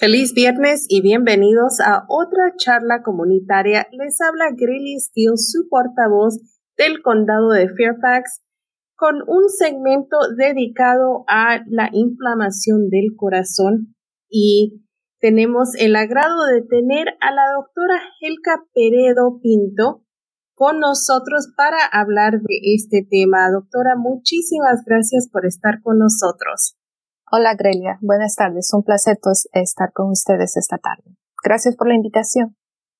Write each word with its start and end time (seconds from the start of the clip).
Feliz 0.00 0.32
viernes 0.32 0.86
y 0.88 1.02
bienvenidos 1.02 1.78
a 1.78 2.06
otra 2.08 2.54
charla 2.56 3.02
comunitaria. 3.02 3.86
Les 3.92 4.18
habla 4.22 4.46
Grilly 4.56 4.98
Steele, 4.98 5.36
su 5.36 5.68
portavoz 5.68 6.40
del 6.78 7.02
condado 7.02 7.50
de 7.50 7.68
Fairfax, 7.68 8.40
con 8.96 9.16
un 9.26 9.50
segmento 9.50 10.16
dedicado 10.38 11.24
a 11.28 11.60
la 11.68 11.90
inflamación 11.92 12.88
del 12.88 13.14
corazón 13.14 13.94
y 14.30 14.86
tenemos 15.18 15.74
el 15.78 15.94
agrado 15.94 16.46
de 16.46 16.62
tener 16.62 17.08
a 17.20 17.34
la 17.34 17.52
doctora 17.54 18.00
Helka 18.22 18.64
Peredo 18.72 19.38
Pinto 19.42 20.06
con 20.54 20.80
nosotros 20.80 21.52
para 21.54 21.76
hablar 21.84 22.40
de 22.40 22.58
este 22.74 23.06
tema. 23.06 23.50
Doctora, 23.50 23.96
muchísimas 23.98 24.82
gracias 24.86 25.28
por 25.30 25.44
estar 25.44 25.82
con 25.82 25.98
nosotros. 25.98 26.79
Hola 27.32 27.54
Grelia, 27.56 27.96
buenas 28.00 28.34
tardes. 28.34 28.70
Un 28.74 28.82
placer 28.82 29.16
pues, 29.22 29.48
estar 29.52 29.92
con 29.92 30.10
ustedes 30.10 30.56
esta 30.56 30.78
tarde. 30.78 31.16
Gracias 31.44 31.76
por 31.76 31.86
la 31.86 31.94
invitación. 31.94 32.56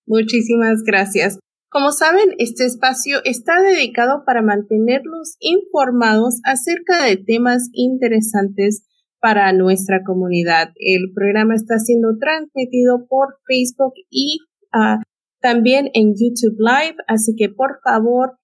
Muchísimas 0.06 0.84
gracias. 0.86 1.40
Como 1.68 1.90
saben, 1.90 2.34
este 2.38 2.64
espacio 2.64 3.18
está 3.24 3.60
dedicado 3.60 4.22
para 4.24 4.40
mantenerlos 4.40 5.34
informados 5.40 6.38
acerca 6.44 7.04
de 7.04 7.16
temas 7.16 7.70
interesantes 7.72 8.84
para 9.18 9.52
nuestra 9.52 10.04
comunidad. 10.04 10.68
El 10.76 11.12
programa 11.12 11.56
está 11.56 11.80
siendo 11.80 12.16
transmitido 12.16 13.08
por 13.08 13.34
Facebook 13.48 13.94
y 14.10 14.38
ah, 14.72 14.98
también 15.40 15.90
en 15.92 16.14
YouTube 16.14 16.56
Live, 16.60 16.96
así 17.08 17.34
que 17.34 17.48
por 17.48 17.80
favor 17.82 18.39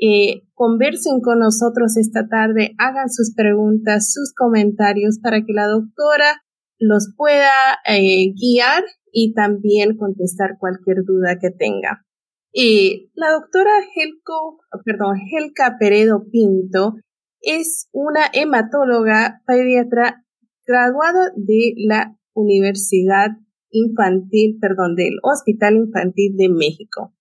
eh, 0.00 0.42
conversen 0.54 1.20
con 1.20 1.40
nosotros 1.40 1.96
esta 1.98 2.26
tarde, 2.28 2.74
hagan 2.78 3.10
sus 3.10 3.34
preguntas, 3.34 4.12
sus 4.12 4.32
comentarios 4.34 5.18
para 5.22 5.42
que 5.42 5.52
la 5.52 5.66
doctora 5.66 6.42
los 6.78 7.12
pueda 7.16 7.52
eh, 7.86 8.32
guiar 8.34 8.84
y 9.12 9.34
también 9.34 9.96
contestar 9.96 10.56
cualquier 10.58 11.04
duda 11.04 11.38
que 11.38 11.50
tenga. 11.50 12.06
Y 12.52 13.10
la 13.14 13.30
doctora 13.30 13.72
Helco, 13.94 14.58
perdón, 14.84 15.18
Helka 15.30 15.76
Peredo 15.78 16.24
Pinto 16.32 16.94
es 17.42 17.88
una 17.92 18.22
hematóloga 18.32 19.42
pediatra 19.46 20.24
graduada 20.66 21.30
de 21.36 21.74
la 21.76 22.16
Universidad 22.32 23.28
Infantil, 23.70 24.58
perdón, 24.60 24.96
del 24.96 25.14
Hospital 25.22 25.76
Infantil 25.76 26.36
de 26.36 26.48
México. 26.48 27.14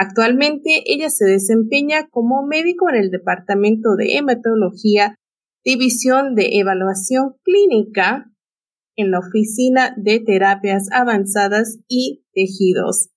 Actualmente 0.00 0.84
ella 0.86 1.10
se 1.10 1.24
desempeña 1.24 2.06
como 2.08 2.46
médico 2.46 2.88
en 2.88 2.94
el 2.94 3.10
Departamento 3.10 3.96
de 3.96 4.16
Hematología, 4.16 5.16
División 5.64 6.36
de 6.36 6.60
Evaluación 6.60 7.34
Clínica 7.42 8.30
en 8.94 9.10
la 9.10 9.18
Oficina 9.18 9.96
de 9.96 10.20
Terapias 10.20 10.86
Avanzadas 10.92 11.80
y 11.88 12.24
Tejidos, 12.32 13.08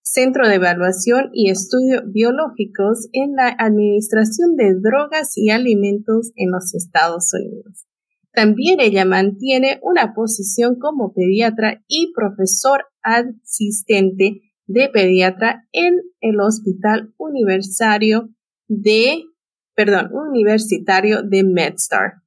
Centro 0.00 0.48
de 0.48 0.54
Evaluación 0.54 1.28
y 1.34 1.50
Estudios 1.50 2.04
Biológicos 2.10 3.10
en 3.12 3.34
la 3.36 3.54
Administración 3.58 4.56
de 4.56 4.72
Drogas 4.80 5.36
y 5.36 5.50
Alimentos 5.50 6.32
en 6.36 6.50
los 6.50 6.74
Estados 6.74 7.30
Unidos. 7.34 7.84
También 8.32 8.80
ella 8.80 9.04
mantiene 9.04 9.80
una 9.82 10.14
posición 10.14 10.78
como 10.78 11.12
pediatra 11.12 11.84
y 11.88 12.10
profesor 12.14 12.86
asistente 13.02 14.40
de 14.72 14.88
pediatra 14.88 15.68
en 15.72 16.00
el 16.20 16.40
Hospital 16.40 17.12
Universitario 17.18 18.30
de, 18.68 19.22
perdón, 19.74 20.10
Universitario 20.12 21.22
de 21.22 21.44
MedStar. 21.44 22.22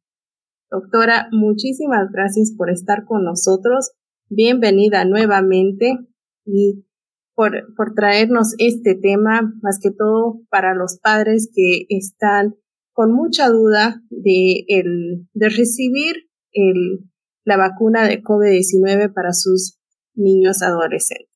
Doctora, 0.70 1.28
muchísimas 1.32 2.12
gracias 2.12 2.54
por 2.56 2.70
estar 2.70 3.06
con 3.06 3.24
nosotros. 3.24 3.94
Bienvenida 4.30 5.06
nuevamente 5.06 5.98
y 6.46 6.86
por, 7.34 7.74
por 7.76 7.96
traernos 7.96 8.54
este 8.60 8.96
tema, 8.96 9.54
más 9.62 9.80
que 9.82 9.90
todo 9.90 10.42
para 10.50 10.76
los 10.76 11.00
padres 11.00 11.50
que 11.54 11.86
están 11.90 12.56
con 12.94 13.12
mucha 13.12 13.50
duda 13.50 14.04
de, 14.10 14.66
el, 14.68 15.28
de 15.34 15.50
recibir 15.50 16.16
el, 16.52 17.10
la 17.44 17.58
vacuna 17.58 18.08
de 18.08 18.22
COVID-19 18.22 19.12
para 19.14 19.34
sus 19.34 19.80
niños 20.14 20.62
adolescentes. 20.62 21.35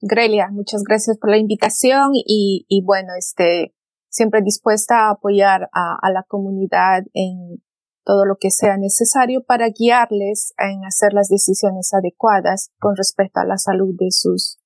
Grelia, 0.00 0.48
muchas 0.50 0.82
gracias 0.82 1.18
por 1.18 1.30
la 1.30 1.38
invitación 1.38 2.12
y, 2.14 2.64
y 2.68 2.82
bueno, 2.84 3.12
este, 3.18 3.74
siempre 4.08 4.42
dispuesta 4.42 5.08
a 5.08 5.10
apoyar 5.10 5.68
a, 5.72 5.98
a, 6.00 6.10
la 6.10 6.22
comunidad 6.22 7.04
en 7.12 7.62
todo 8.04 8.24
lo 8.24 8.36
que 8.38 8.50
sea 8.50 8.76
necesario 8.76 9.42
para 9.44 9.68
guiarles 9.68 10.54
en 10.58 10.84
hacer 10.84 11.12
las 11.12 11.28
decisiones 11.28 11.92
adecuadas 11.94 12.70
con 12.78 12.96
respecto 12.96 13.40
a 13.40 13.46
la 13.46 13.56
salud 13.56 13.94
de 13.98 14.10
sus 14.10 14.58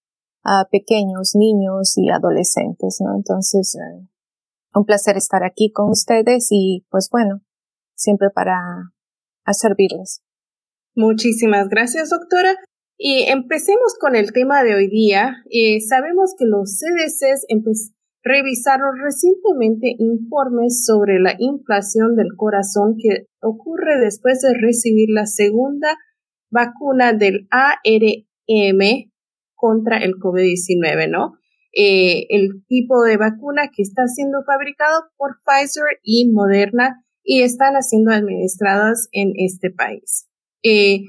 uh, 0.44 0.68
pequeños 0.70 1.32
niños 1.34 1.96
y 1.96 2.10
adolescentes, 2.10 2.98
¿no? 3.00 3.14
Entonces, 3.14 3.76
uh, 3.76 4.06
un 4.74 4.84
placer 4.84 5.16
estar 5.16 5.44
aquí 5.44 5.72
con 5.72 5.90
ustedes 5.90 6.48
y 6.50 6.86
pues 6.90 7.08
bueno, 7.10 7.40
siempre 7.94 8.30
para 8.30 8.58
a 9.44 9.54
servirles. 9.54 10.22
Muchísimas 10.94 11.68
gracias, 11.68 12.10
doctora. 12.10 12.54
Y 13.00 13.26
empecemos 13.28 13.94
con 14.00 14.16
el 14.16 14.32
tema 14.32 14.64
de 14.64 14.74
hoy 14.74 14.88
día. 14.88 15.36
Eh, 15.50 15.80
sabemos 15.80 16.34
que 16.36 16.46
los 16.46 16.80
CDCs 16.80 17.46
revisaron 18.24 18.98
recientemente 19.00 19.94
informes 19.96 20.84
sobre 20.84 21.20
la 21.20 21.36
inflación 21.38 22.16
del 22.16 22.34
corazón 22.36 22.96
que 22.98 23.26
ocurre 23.40 24.00
después 24.00 24.40
de 24.40 24.52
recibir 24.60 25.10
la 25.10 25.26
segunda 25.26 25.96
vacuna 26.50 27.12
del 27.12 27.46
ARM 27.52 29.12
contra 29.54 29.98
el 29.98 30.14
COVID-19, 30.14 31.08
¿no? 31.08 31.34
Eh, 31.72 32.26
el 32.30 32.64
tipo 32.66 33.04
de 33.04 33.16
vacuna 33.16 33.70
que 33.72 33.82
está 33.82 34.08
siendo 34.08 34.42
fabricado 34.44 35.04
por 35.16 35.36
Pfizer 35.44 35.84
y 36.02 36.28
Moderna 36.32 37.04
y 37.22 37.42
están 37.42 37.80
siendo 37.82 38.10
administradas 38.10 39.08
en 39.12 39.34
este 39.36 39.70
país. 39.70 40.28
Eh, 40.64 41.04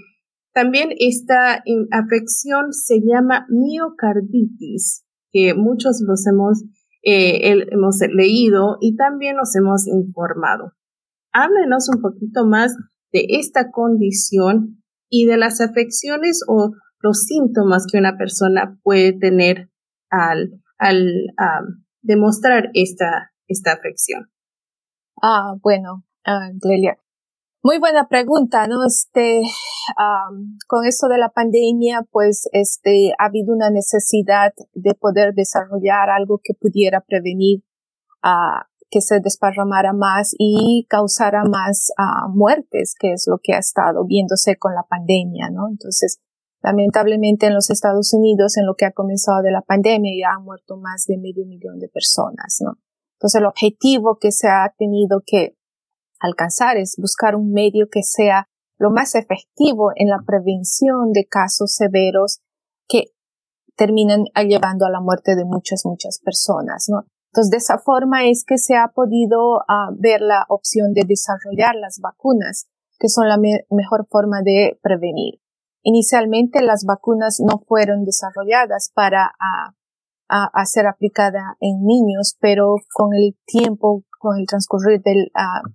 también 0.53 0.89
esta 0.97 1.63
afección 1.91 2.73
se 2.73 2.99
llama 3.01 3.45
miocarditis, 3.49 5.05
que 5.31 5.53
muchos 5.53 6.01
los 6.05 6.25
hemos, 6.27 6.63
eh, 7.03 7.65
hemos 7.71 7.97
leído 8.13 8.77
y 8.81 8.95
también 8.95 9.35
nos 9.35 9.55
hemos 9.55 9.87
informado. 9.87 10.73
Háblenos 11.31 11.87
un 11.95 12.01
poquito 12.01 12.45
más 12.45 12.75
de 13.11 13.25
esta 13.29 13.71
condición 13.71 14.83
y 15.09 15.25
de 15.25 15.37
las 15.37 15.61
afecciones 15.61 16.41
o 16.47 16.71
los 17.01 17.23
síntomas 17.23 17.85
que 17.91 17.97
una 17.97 18.17
persona 18.17 18.77
puede 18.83 19.13
tener 19.13 19.69
al, 20.09 20.61
al 20.77 21.33
demostrar 22.01 22.69
esta, 22.73 23.31
esta 23.47 23.73
afección. 23.73 24.29
Ah, 25.21 25.53
bueno, 25.61 26.05
uh, 26.25 26.57
muy 27.61 27.79
buena 27.79 28.07
pregunta, 28.07 28.67
¿no? 28.67 28.85
Este, 28.85 29.41
con 30.67 30.85
esto 30.85 31.07
de 31.07 31.17
la 31.17 31.29
pandemia, 31.29 32.05
pues, 32.11 32.49
este, 32.53 33.11
ha 33.17 33.25
habido 33.25 33.53
una 33.53 33.69
necesidad 33.69 34.53
de 34.73 34.93
poder 34.95 35.33
desarrollar 35.33 36.09
algo 36.09 36.39
que 36.43 36.53
pudiera 36.53 37.01
prevenir 37.01 37.63
uh, 38.23 38.63
que 38.89 39.01
se 39.01 39.19
desparramara 39.19 39.93
más 39.93 40.33
y 40.37 40.85
causara 40.89 41.43
más 41.43 41.91
muertes, 42.29 42.95
que 42.99 43.13
es 43.13 43.25
lo 43.27 43.37
que 43.41 43.53
ha 43.53 43.59
estado 43.59 44.05
viéndose 44.05 44.57
con 44.57 44.73
la 44.73 44.83
pandemia, 44.89 45.49
¿no? 45.51 45.67
Entonces, 45.69 46.19
lamentablemente 46.63 47.47
en 47.47 47.53
los 47.53 47.69
Estados 47.69 48.13
Unidos, 48.13 48.57
en 48.57 48.65
lo 48.65 48.73
que 48.75 48.85
ha 48.85 48.91
comenzado 48.91 49.41
de 49.43 49.51
la 49.51 49.61
pandemia, 49.61 50.11
ya 50.19 50.35
han 50.35 50.43
muerto 50.43 50.77
más 50.77 51.05
de 51.07 51.17
medio 51.17 51.45
millón 51.45 51.79
de 51.79 51.89
personas, 51.89 52.57
¿no? 52.61 52.79
Entonces, 53.17 53.39
el 53.39 53.45
objetivo 53.45 54.17
que 54.19 54.31
se 54.31 54.47
ha 54.47 54.73
tenido 54.77 55.21
que 55.25 55.58
alcanzar 56.19 56.77
es 56.77 56.95
buscar 56.97 57.35
un 57.35 57.51
medio 57.51 57.87
que 57.91 58.03
sea 58.03 58.47
lo 58.77 58.91
más 58.91 59.15
efectivo 59.15 59.91
en 59.95 60.09
la 60.09 60.19
prevención 60.25 61.11
de 61.11 61.25
casos 61.25 61.73
severos 61.75 62.39
que 62.87 63.11
terminan 63.75 64.25
llevando 64.47 64.85
a 64.85 64.89
la 64.89 65.01
muerte 65.01 65.35
de 65.35 65.45
muchas, 65.45 65.85
muchas 65.85 66.19
personas, 66.23 66.87
¿no? 66.89 67.05
Entonces, 67.31 67.51
de 67.51 67.57
esa 67.57 67.77
forma 67.77 68.25
es 68.25 68.43
que 68.45 68.57
se 68.57 68.75
ha 68.75 68.87
podido 68.87 69.57
uh, 69.57 69.95
ver 69.99 70.21
la 70.21 70.45
opción 70.49 70.93
de 70.93 71.03
desarrollar 71.07 71.75
las 71.75 71.99
vacunas, 72.01 72.67
que 72.97 73.07
son 73.07 73.27
la 73.27 73.37
me 73.37 73.65
mejor 73.69 74.07
forma 74.09 74.41
de 74.43 74.79
prevenir. 74.81 75.39
Inicialmente, 75.83 76.61
las 76.61 76.85
vacunas 76.85 77.39
no 77.39 77.59
fueron 77.67 78.03
desarrolladas 78.03 78.91
para 78.93 79.27
uh, 79.27 79.71
a, 80.27 80.65
ser 80.65 80.87
aplicada 80.87 81.55
en 81.59 81.85
niños, 81.85 82.35
pero 82.39 82.75
con 82.93 83.13
el 83.13 83.37
tiempo, 83.45 84.03
con 84.19 84.39
el 84.39 84.47
transcurrir 84.47 85.01
del, 85.01 85.31
uh, 85.35 85.69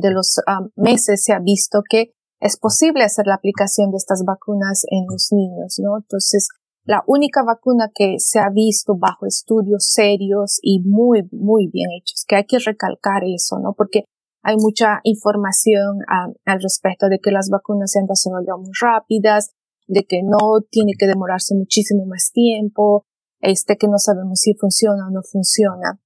de 0.00 0.10
los 0.10 0.40
um, 0.46 0.70
meses 0.76 1.22
se 1.22 1.32
ha 1.32 1.38
visto 1.38 1.82
que 1.88 2.12
es 2.40 2.56
posible 2.56 3.04
hacer 3.04 3.26
la 3.26 3.34
aplicación 3.34 3.90
de 3.90 3.96
estas 3.96 4.24
vacunas 4.24 4.84
en 4.90 5.06
los 5.10 5.28
niños, 5.32 5.76
¿no? 5.82 5.98
Entonces, 5.98 6.48
la 6.84 7.02
única 7.06 7.42
vacuna 7.42 7.90
que 7.94 8.14
se 8.18 8.38
ha 8.38 8.48
visto 8.50 8.96
bajo 8.96 9.26
estudios 9.26 9.88
serios 9.90 10.58
y 10.62 10.80
muy, 10.80 11.28
muy 11.32 11.68
bien 11.68 11.90
hechos, 11.90 12.24
que 12.26 12.36
hay 12.36 12.44
que 12.46 12.58
recalcar 12.58 13.24
eso, 13.24 13.58
¿no? 13.58 13.74
Porque 13.76 14.04
hay 14.42 14.56
mucha 14.56 15.00
información 15.02 15.98
ah, 16.08 16.28
al 16.46 16.62
respecto 16.62 17.08
de 17.08 17.18
que 17.18 17.30
las 17.30 17.50
vacunas 17.50 17.90
se 17.90 17.98
han 17.98 18.06
desarrollado 18.06 18.58
muy 18.58 18.70
rápidas, 18.80 19.50
de 19.86 20.04
que 20.04 20.22
no 20.22 20.60
tiene 20.70 20.92
que 20.98 21.06
demorarse 21.06 21.54
muchísimo 21.54 22.06
más 22.06 22.30
tiempo, 22.32 23.04
este 23.40 23.76
que 23.76 23.88
no 23.88 23.98
sabemos 23.98 24.40
si 24.40 24.54
funciona 24.54 25.08
o 25.08 25.10
no 25.10 25.22
funciona. 25.22 26.00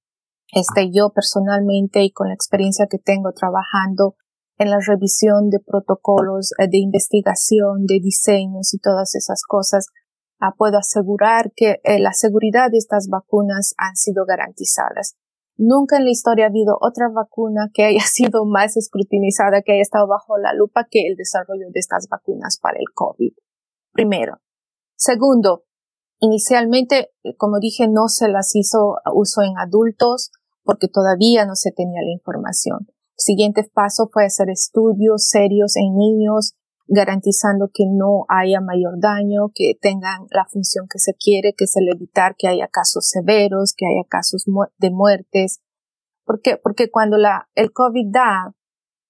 Este 0.55 0.91
yo 0.91 1.09
personalmente 1.09 2.03
y 2.03 2.11
con 2.11 2.27
la 2.27 2.35
experiencia 2.35 2.85
que 2.87 2.99
tengo 2.99 3.31
trabajando 3.31 4.15
en 4.59 4.69
la 4.69 4.77
revisión 4.85 5.49
de 5.49 5.59
protocolos 5.59 6.51
eh, 6.59 6.67
de 6.69 6.77
investigación, 6.77 7.87
de 7.87 7.99
diseños 7.99 8.71
y 8.75 8.77
todas 8.77 9.15
esas 9.15 9.41
cosas, 9.47 9.87
ah, 10.39 10.53
puedo 10.55 10.77
asegurar 10.77 11.51
que 11.55 11.81
eh, 11.83 11.99
la 11.99 12.13
seguridad 12.13 12.69
de 12.69 12.77
estas 12.77 13.07
vacunas 13.09 13.73
han 13.77 13.95
sido 13.95 14.25
garantizadas. 14.25 15.15
Nunca 15.57 15.97
en 15.97 16.05
la 16.05 16.11
historia 16.11 16.45
ha 16.45 16.49
habido 16.49 16.77
otra 16.81 17.09
vacuna 17.09 17.69
que 17.73 17.85
haya 17.85 18.01
sido 18.05 18.45
más 18.45 18.77
escrutinizada, 18.77 19.63
que 19.63 19.73
haya 19.73 19.81
estado 19.81 20.07
bajo 20.07 20.37
la 20.37 20.53
lupa 20.53 20.85
que 20.87 21.07
el 21.07 21.15
desarrollo 21.15 21.65
de 21.73 21.79
estas 21.79 22.07
vacunas 22.09 22.59
para 22.61 22.77
el 22.77 22.93
COVID. 22.93 23.33
Primero. 23.91 24.37
Segundo, 24.95 25.63
inicialmente, 26.19 27.09
como 27.37 27.57
dije, 27.59 27.87
no 27.87 28.07
se 28.07 28.29
las 28.29 28.55
hizo 28.55 28.97
uso 29.15 29.41
en 29.41 29.57
adultos 29.57 30.31
porque 30.63 30.87
todavía 30.87 31.45
no 31.45 31.55
se 31.55 31.71
tenía 31.71 32.01
la 32.01 32.11
información. 32.11 32.87
Siguiente 33.15 33.63
paso 33.73 34.09
fue 34.11 34.25
hacer 34.25 34.49
estudios 34.49 35.27
serios 35.29 35.75
en 35.77 35.95
niños, 35.95 36.55
garantizando 36.87 37.69
que 37.73 37.85
no 37.89 38.25
haya 38.27 38.59
mayor 38.59 38.99
daño, 38.99 39.51
que 39.53 39.73
tengan 39.79 40.27
la 40.31 40.45
función 40.45 40.87
que 40.91 40.99
se 40.99 41.13
quiere, 41.13 41.53
que 41.57 41.65
es 41.65 41.75
el 41.77 41.89
evitar 41.89 42.35
que 42.37 42.47
haya 42.47 42.67
casos 42.67 43.07
severos, 43.07 43.73
que 43.77 43.85
haya 43.85 44.07
casos 44.09 44.45
de 44.77 44.91
muertes. 44.91 45.61
¿Por 46.25 46.41
qué? 46.41 46.57
Porque 46.57 46.89
cuando 46.89 47.17
la, 47.17 47.49
el 47.55 47.71
COVID 47.71 48.11
da, 48.11 48.55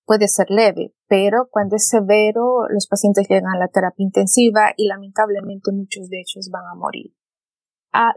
puede 0.06 0.28
ser 0.28 0.48
leve, 0.50 0.94
pero 1.08 1.48
cuando 1.50 1.76
es 1.76 1.88
severo, 1.88 2.68
los 2.70 2.88
pacientes 2.88 3.28
llegan 3.28 3.54
a 3.56 3.60
la 3.60 3.68
terapia 3.68 4.04
intensiva 4.04 4.74
y 4.76 4.88
lamentablemente 4.88 5.72
muchos 5.72 6.10
de 6.10 6.20
ellos 6.20 6.50
van 6.52 6.66
a 6.66 6.76
morir. 6.76 7.14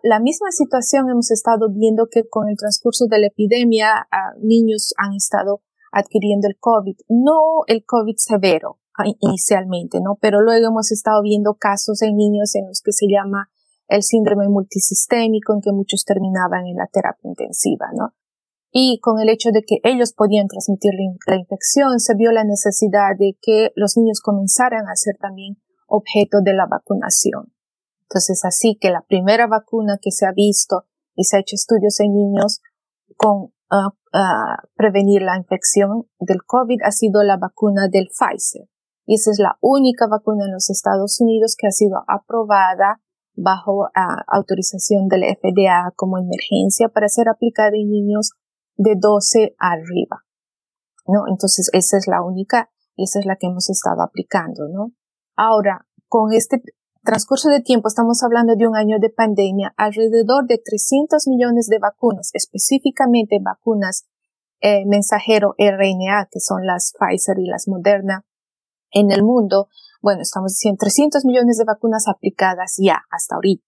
La 0.02 0.20
misma 0.20 0.50
situación 0.52 1.10
hemos 1.10 1.30
estado 1.30 1.68
viendo 1.70 2.06
que 2.10 2.26
con 2.28 2.48
el 2.48 2.56
transcurso 2.56 3.06
de 3.10 3.18
la 3.18 3.26
epidemia, 3.26 4.08
niños 4.40 4.94
han 4.96 5.14
estado 5.14 5.60
adquiriendo 5.92 6.48
el 6.48 6.56
COVID, 6.58 6.96
no 7.08 7.64
el 7.66 7.84
COVID 7.84 8.16
severo 8.16 8.78
inicialmente, 9.20 10.00
¿no? 10.00 10.16
Pero 10.20 10.40
luego 10.40 10.68
hemos 10.68 10.90
estado 10.92 11.22
viendo 11.22 11.54
casos 11.54 12.00
en 12.02 12.16
niños 12.16 12.54
en 12.54 12.66
los 12.68 12.80
que 12.80 12.92
se 12.92 13.06
llama 13.06 13.50
el 13.88 14.02
síndrome 14.02 14.48
multisistémico, 14.48 15.54
en 15.54 15.60
que 15.60 15.72
muchos 15.72 16.04
terminaban 16.04 16.66
en 16.66 16.76
la 16.76 16.88
terapia 16.90 17.28
intensiva, 17.28 17.86
¿no? 17.94 18.14
Y 18.72 18.98
con 19.00 19.20
el 19.20 19.28
hecho 19.28 19.50
de 19.52 19.62
que 19.62 19.76
ellos 19.84 20.12
podían 20.12 20.48
transmitir 20.48 20.92
la, 21.26 21.36
infección, 21.36 21.98
se 22.00 22.14
vio 22.14 22.32
la 22.32 22.44
necesidad 22.44 23.16
de 23.18 23.36
que 23.40 23.72
los 23.74 23.96
niños 23.96 24.20
comenzaran 24.20 24.88
a 24.88 24.96
ser 24.96 25.16
también 25.18 25.56
objeto 25.86 26.38
de 26.42 26.52
la 26.52 26.66
vacunación. 26.66 27.52
Entonces, 28.08 28.44
así 28.44 28.78
que 28.80 28.90
la 28.90 29.02
primera 29.02 29.46
vacuna 29.46 29.98
que 30.00 30.10
se 30.10 30.26
ha 30.26 30.32
visto 30.32 30.84
y 31.14 31.24
se 31.24 31.36
ha 31.36 31.40
hecho 31.40 31.54
estudios 31.54 31.98
en 32.00 32.14
niños 32.14 32.60
con 33.16 33.52
prevenir 34.76 35.22
la 35.22 35.36
infección 35.36 36.08
del 36.20 36.44
COVID 36.46 36.82
ha 36.84 36.92
sido 36.92 37.22
la 37.22 37.36
vacuna 37.36 37.88
del 37.90 38.08
Pfizer. 38.08 38.68
Y 39.06 39.14
esa 39.14 39.30
es 39.30 39.38
la 39.38 39.58
única 39.60 40.06
vacuna 40.08 40.44
en 40.46 40.52
los 40.52 40.70
Estados 40.70 41.20
Unidos 41.20 41.56
que 41.58 41.66
ha 41.66 41.72
sido 41.72 42.02
aprobada 42.06 43.00
bajo 43.34 43.88
autorización 44.28 45.08
del 45.08 45.24
FDA 45.36 45.92
como 45.96 46.18
emergencia 46.18 46.88
para 46.88 47.08
ser 47.08 47.28
aplicada 47.28 47.76
en 47.76 47.90
niños 47.90 48.32
de 48.76 48.94
12 48.98 49.54
arriba. 49.58 50.24
¿No? 51.06 51.24
Entonces, 51.28 51.70
esa 51.72 51.98
es 51.98 52.06
la 52.08 52.22
única, 52.22 52.70
y 52.96 53.04
esa 53.04 53.20
es 53.20 53.26
la 53.26 53.36
que 53.36 53.46
hemos 53.46 53.70
estado 53.70 54.02
aplicando, 54.02 54.68
¿no? 54.68 54.92
Ahora, 55.36 55.86
con 56.08 56.32
este 56.32 56.62
transcurso 57.06 57.48
de 57.48 57.62
tiempo, 57.62 57.88
estamos 57.88 58.22
hablando 58.22 58.56
de 58.56 58.66
un 58.66 58.76
año 58.76 58.98
de 59.00 59.08
pandemia, 59.08 59.72
alrededor 59.78 60.46
de 60.46 60.58
300 60.58 61.26
millones 61.28 61.68
de 61.68 61.78
vacunas, 61.78 62.30
específicamente 62.34 63.38
vacunas 63.40 64.06
eh, 64.60 64.84
mensajero 64.86 65.54
RNA, 65.56 66.28
que 66.30 66.40
son 66.40 66.66
las 66.66 66.92
Pfizer 66.98 67.38
y 67.38 67.46
las 67.46 67.68
Moderna, 67.68 68.26
en 68.90 69.10
el 69.10 69.22
mundo, 69.22 69.68
bueno, 70.02 70.22
estamos 70.22 70.52
diciendo 70.52 70.78
300 70.80 71.24
millones 71.24 71.58
de 71.58 71.64
vacunas 71.64 72.08
aplicadas 72.08 72.76
ya 72.78 73.04
hasta 73.10 73.36
ahorita. 73.36 73.64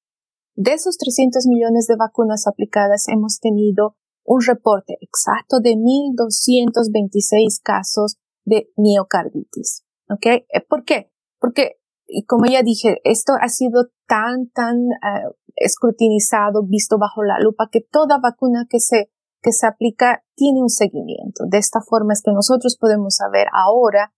De 0.55 0.73
esos 0.73 0.99
300 0.99 1.47
millones 1.47 1.87
de 1.87 1.97
vacunas 1.97 2.47
aplicadas 2.47 3.07
hemos 3.09 3.39
tenido 3.39 3.97
un 4.25 4.43
reporte 4.43 4.99
exacto 5.01 5.61
de 5.61 5.75
1.226 5.75 7.63
casos 7.63 8.17
de 8.45 8.71
miocarditis. 8.77 9.85
¿Ok? 10.11 10.27
Eh, 10.27 10.45
¿Por 10.69 10.85
qué? 10.85 11.13
Porque 11.39 11.78
y 12.09 12.25
como 12.25 12.47
ya 12.47 12.63
dije, 12.63 13.01
esto 13.05 13.35
ha 13.41 13.49
sido 13.49 13.89
tan, 14.07 14.49
tan 14.51 14.79
uh, 14.79 15.35
escrutinizado, 15.57 16.65
visto 16.67 16.99
bajo 16.99 17.23
la 17.23 17.39
lupa, 17.39 17.69
que 17.71 17.81
toda 17.83 18.19
vacuna 18.19 18.67
que 18.69 18.81
se, 18.81 19.11
que 19.43 19.53
se 19.53 19.67
aplica 19.67 20.25
tiene 20.35 20.63
un 20.63 20.71
seguimiento. 20.71 21.45
De 21.47 21.59
esta 21.59 21.81
forma 21.83 22.15
es 22.15 22.23
que 22.23 22.33
nosotros 22.33 22.79
podemos 22.81 23.17
saber 23.17 23.47
ahora 23.53 24.15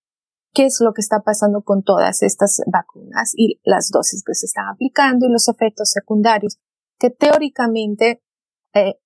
qué 0.54 0.66
es 0.66 0.78
lo 0.80 0.92
que 0.92 1.00
está 1.00 1.20
pasando 1.22 1.62
con 1.62 1.82
todas 1.82 2.22
estas 2.22 2.60
vacunas 2.66 3.32
y 3.36 3.60
las 3.64 3.90
dosis 3.90 4.22
que 4.24 4.34
se 4.34 4.46
están 4.46 4.68
aplicando 4.68 5.26
y 5.26 5.32
los 5.32 5.48
efectos 5.48 5.90
secundarios, 5.90 6.58
que 6.98 7.10
teóricamente 7.10 8.22
eh, 8.72 9.00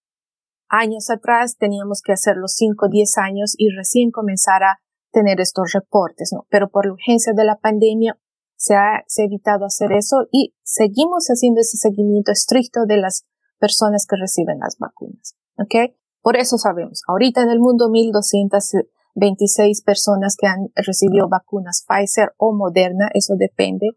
años 0.68 1.08
atrás 1.08 1.56
teníamos 1.56 2.02
que 2.02 2.12
hacer 2.12 2.36
los 2.36 2.52
5 2.54 2.86
o 2.86 2.88
10 2.90 3.18
años 3.18 3.54
y 3.56 3.70
recién 3.70 4.10
comenzar 4.10 4.62
a 4.62 4.80
tener 5.10 5.40
estos 5.40 5.72
reportes, 5.72 6.30
¿no? 6.34 6.46
Pero 6.50 6.68
por 6.68 6.86
la 6.86 6.92
urgencia 6.92 7.32
de 7.34 7.44
la 7.44 7.58
pandemia 7.58 8.18
se 8.56 8.74
ha, 8.74 9.04
evitado 9.18 9.66
hacer 9.66 9.92
eso 9.92 10.26
y 10.30 10.54
seguimos 10.62 11.26
haciendo 11.26 11.60
ese 11.60 11.76
seguimiento 11.76 12.32
estricto 12.32 12.86
de 12.86 12.96
las 12.98 13.24
personas 13.58 14.06
que 14.08 14.16
reciben 14.16 14.58
las 14.58 14.78
vacunas. 14.78 15.34
¿Ok? 15.58 15.92
Por 16.22 16.36
eso 16.36 16.56
sabemos, 16.56 17.02
ahorita 17.06 17.42
en 17.42 17.50
el 17.50 17.60
mundo 17.60 17.90
1226 17.90 19.82
personas 19.82 20.36
que 20.38 20.46
han 20.46 20.70
recibido 20.74 21.28
vacunas 21.28 21.84
Pfizer 21.86 22.32
o 22.38 22.54
Moderna, 22.54 23.10
eso 23.12 23.34
depende, 23.36 23.90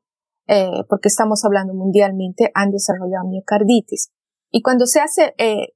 eh, 0.47 0.83
porque 0.89 1.07
estamos 1.07 1.43
hablando 1.45 1.73
mundialmente, 1.73 2.51
han 2.53 2.71
desarrollado 2.71 3.27
miocarditis. 3.27 4.11
Y 4.51 4.61
cuando 4.61 4.85
se 4.85 4.99
hace 4.99 5.33
eh, 5.37 5.73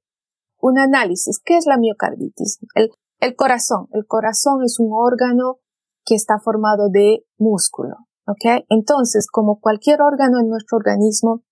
un 0.60 0.78
análisis, 0.78 1.40
¿qué 1.44 1.56
es 1.56 1.66
la 1.66 1.78
miocarditis? 1.78 2.58
El, 2.74 2.90
el 3.20 3.34
corazón. 3.34 3.88
El 3.92 4.06
corazón 4.06 4.62
es 4.64 4.78
un 4.78 4.90
órgano 4.92 5.58
que 6.04 6.14
está 6.14 6.38
formado 6.38 6.88
de 6.90 7.24
músculo. 7.38 7.96
¿Ok? 8.26 8.64
Entonces, 8.68 9.26
como 9.30 9.60
cualquier 9.60 10.02
órgano 10.02 10.40
en 10.40 10.48
nuestro 10.48 10.78
organismo, 10.78 11.42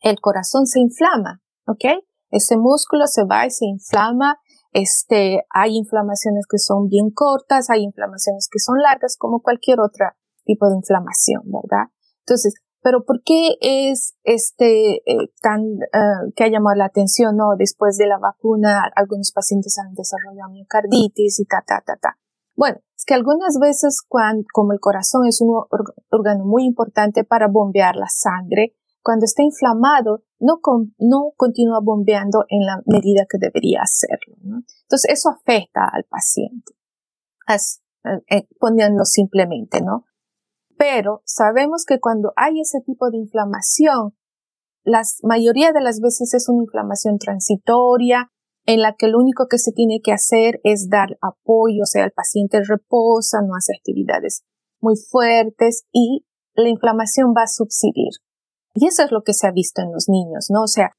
el 0.00 0.20
corazón 0.20 0.66
se 0.66 0.80
inflama, 0.80 1.42
¿ok? 1.66 2.02
Ese 2.30 2.56
músculo 2.56 3.06
se 3.06 3.24
va 3.24 3.46
y 3.46 3.50
se 3.50 3.66
inflama, 3.66 4.36
este, 4.72 5.44
hay 5.50 5.76
inflamaciones 5.76 6.46
que 6.48 6.58
son 6.58 6.88
bien 6.88 7.10
cortas, 7.10 7.70
hay 7.70 7.82
inflamaciones 7.82 8.48
que 8.50 8.60
son 8.60 8.78
largas, 8.78 9.16
como 9.18 9.40
cualquier 9.40 9.80
otro 9.80 10.06
tipo 10.44 10.68
de 10.68 10.76
inflamación, 10.76 11.42
¿verdad? 11.46 11.90
Entonces, 12.20 12.54
pero 12.82 13.04
¿por 13.04 13.22
qué 13.24 13.56
es 13.60 14.14
este 14.22 14.96
eh, 15.04 15.32
tan 15.42 15.60
uh, 15.60 16.32
que 16.34 16.44
ha 16.44 16.48
llamado 16.48 16.76
la 16.76 16.86
atención, 16.86 17.36
no? 17.36 17.56
Después 17.58 17.98
de 17.98 18.06
la 18.06 18.18
vacuna, 18.18 18.82
algunos 18.94 19.32
pacientes 19.32 19.76
han 19.78 19.92
desarrollado 19.94 20.50
miocarditis 20.50 21.40
y 21.40 21.44
ta, 21.44 21.62
ta, 21.66 21.82
ta, 21.84 21.96
ta. 22.00 22.16
Bueno, 22.56 22.78
es 22.96 23.04
que 23.04 23.14
algunas 23.14 23.58
veces, 23.60 24.02
cuando, 24.06 24.44
como 24.52 24.72
el 24.72 24.80
corazón 24.80 25.26
es 25.26 25.40
un 25.40 25.62
órgano 26.10 26.44
muy 26.44 26.64
importante 26.64 27.24
para 27.24 27.48
bombear 27.48 27.96
la 27.96 28.08
sangre, 28.08 28.74
cuando 29.02 29.24
está 29.24 29.42
inflamado, 29.42 30.24
no, 30.38 30.60
no 30.98 31.32
continúa 31.36 31.80
bombeando 31.82 32.44
en 32.48 32.66
la 32.66 32.82
medida 32.84 33.26
que 33.28 33.38
debería 33.38 33.80
hacerlo. 33.82 34.36
Entonces, 34.42 35.10
eso 35.10 35.30
afecta 35.30 35.88
al 35.90 36.04
paciente, 36.04 36.74
as, 37.46 37.80
eh, 38.04 38.22
eh, 38.30 38.48
simplemente, 39.04 39.80
¿no? 39.80 40.04
Pero 40.76 41.22
sabemos 41.24 41.84
que 41.86 42.00
cuando 42.00 42.32
hay 42.36 42.60
ese 42.60 42.80
tipo 42.80 43.10
de 43.10 43.18
inflamación, 43.18 44.14
la 44.82 45.02
mayoría 45.22 45.72
de 45.72 45.82
las 45.82 46.00
veces 46.00 46.32
es 46.34 46.48
una 46.48 46.62
inflamación 46.64 47.18
transitoria, 47.18 48.30
en 48.66 48.80
la 48.80 48.94
que 48.96 49.08
lo 49.08 49.18
único 49.18 49.46
que 49.48 49.58
se 49.58 49.72
tiene 49.72 50.00
que 50.02 50.12
hacer 50.12 50.60
es 50.64 50.88
dar 50.88 51.18
apoyo, 51.20 51.82
o 51.82 51.86
sea, 51.86 52.04
el 52.04 52.12
paciente 52.12 52.60
reposa, 52.62 53.38
no 53.42 53.54
hace 53.56 53.72
actividades 53.76 54.44
muy 54.80 54.96
fuertes 54.96 55.84
y 55.92 56.24
la 56.54 56.68
inflamación 56.68 57.34
va 57.36 57.42
a 57.42 57.46
subsidir. 57.46 58.12
Y 58.74 58.86
eso 58.86 59.02
es 59.02 59.10
lo 59.10 59.22
que 59.22 59.34
se 59.34 59.46
ha 59.46 59.52
visto 59.52 59.82
en 59.82 59.92
los 59.92 60.08
niños, 60.08 60.46
¿no? 60.48 60.62
O 60.62 60.66
sea, 60.66 60.90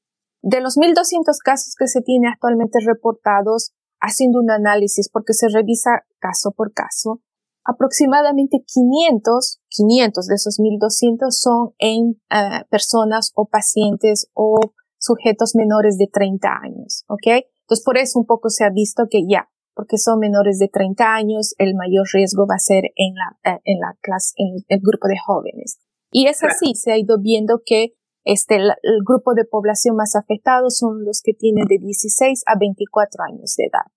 de 0.42 0.60
los 0.60 0.76
1.200 0.76 1.36
casos 1.42 1.74
que 1.78 1.86
se 1.86 2.02
tiene 2.02 2.28
actualmente 2.28 2.78
reportados, 2.84 3.72
haciendo 4.00 4.40
un 4.40 4.50
análisis 4.50 5.08
porque 5.08 5.32
se 5.32 5.48
revisa 5.48 6.02
caso 6.18 6.52
por 6.52 6.72
caso, 6.72 7.20
aproximadamente 7.64 8.58
500, 8.66 9.60
500 9.68 10.26
de 10.26 10.34
esos 10.34 10.58
1.200 10.58 11.30
son 11.30 11.74
en 11.78 12.20
eh, 12.30 12.64
personas 12.70 13.30
o 13.34 13.46
pacientes 13.46 14.28
o 14.34 14.58
sujetos 14.98 15.54
menores 15.54 15.96
de 15.96 16.08
30 16.12 16.48
años, 16.48 17.04
¿ok? 17.08 17.44
Entonces, 17.62 17.84
por 17.84 17.98
eso 17.98 18.18
un 18.18 18.26
poco 18.26 18.48
se 18.48 18.64
ha 18.64 18.70
visto 18.70 19.04
que 19.10 19.26
ya 19.28 19.48
porque 19.74 19.98
son 19.98 20.18
menores 20.18 20.58
de 20.58 20.68
30 20.68 21.14
años, 21.14 21.54
el 21.58 21.74
mayor 21.74 22.06
riesgo 22.12 22.46
va 22.46 22.56
a 22.56 22.58
ser 22.58 22.84
en 22.96 23.14
la, 23.14 23.52
eh, 23.52 23.60
en 23.64 23.80
la 23.80 23.96
clase, 24.00 24.34
en 24.36 24.64
el 24.68 24.80
grupo 24.80 25.08
de 25.08 25.16
jóvenes. 25.24 25.78
Y 26.10 26.26
es 26.26 26.42
así, 26.42 26.74
se 26.74 26.92
ha 26.92 26.98
ido 26.98 27.16
viendo 27.20 27.62
que 27.64 27.94
este, 28.24 28.56
el, 28.56 28.70
grupo 29.06 29.34
de 29.34 29.44
población 29.44 29.96
más 29.96 30.14
afectado 30.14 30.68
son 30.70 31.04
los 31.04 31.22
que 31.22 31.32
tienen 31.32 31.66
de 31.66 31.78
16 31.78 32.42
a 32.46 32.58
24 32.58 33.24
años 33.24 33.54
de 33.56 33.64
edad. 33.64 33.88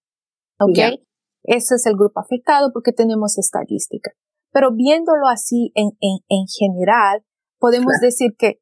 ¿Ok? 0.59 1.01
Ese 1.43 1.75
es 1.75 1.85
el 1.85 1.95
grupo 1.95 2.21
afectado 2.21 2.71
porque 2.73 2.91
tenemos 2.91 3.37
estadística. 3.37 4.11
Pero 4.51 4.73
viéndolo 4.73 5.27
así 5.27 5.71
en, 5.75 5.89
en, 5.99 6.19
en 6.29 6.45
general, 6.47 7.23
podemos 7.59 7.93
decir 8.01 8.35
que 8.37 8.61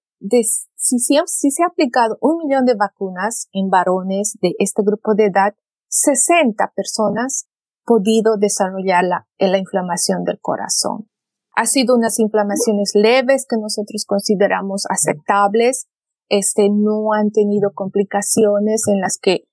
si, 0.76 1.00
se 1.00 1.64
ha 1.64 1.68
aplicado 1.68 2.18
un 2.22 2.38
millón 2.38 2.66
de 2.66 2.76
vacunas 2.76 3.48
en 3.52 3.70
varones 3.70 4.38
de 4.42 4.54
este 4.60 4.82
grupo 4.84 5.16
de 5.16 5.26
edad, 5.26 5.56
60 5.90 6.72
personas 6.76 7.48
podido 7.86 8.38
desarrollar 8.38 9.04
la, 9.04 9.28
la 9.38 9.58
inflamación 9.58 10.24
del 10.24 10.40
corazón. 10.40 11.10
Ha 11.56 11.66
sido 11.66 11.96
unas 11.96 12.20
inflamaciones 12.20 12.92
leves 12.96 13.46
que 13.48 13.58
nosotros 13.58 14.06
consideramos 14.08 14.86
aceptables. 14.90 15.88
Este, 16.30 16.70
no 16.70 17.14
han 17.14 17.32
tenido 17.32 17.74
complicaciones 17.76 18.88
en 18.88 19.02
las 19.02 19.20
que 19.22 19.46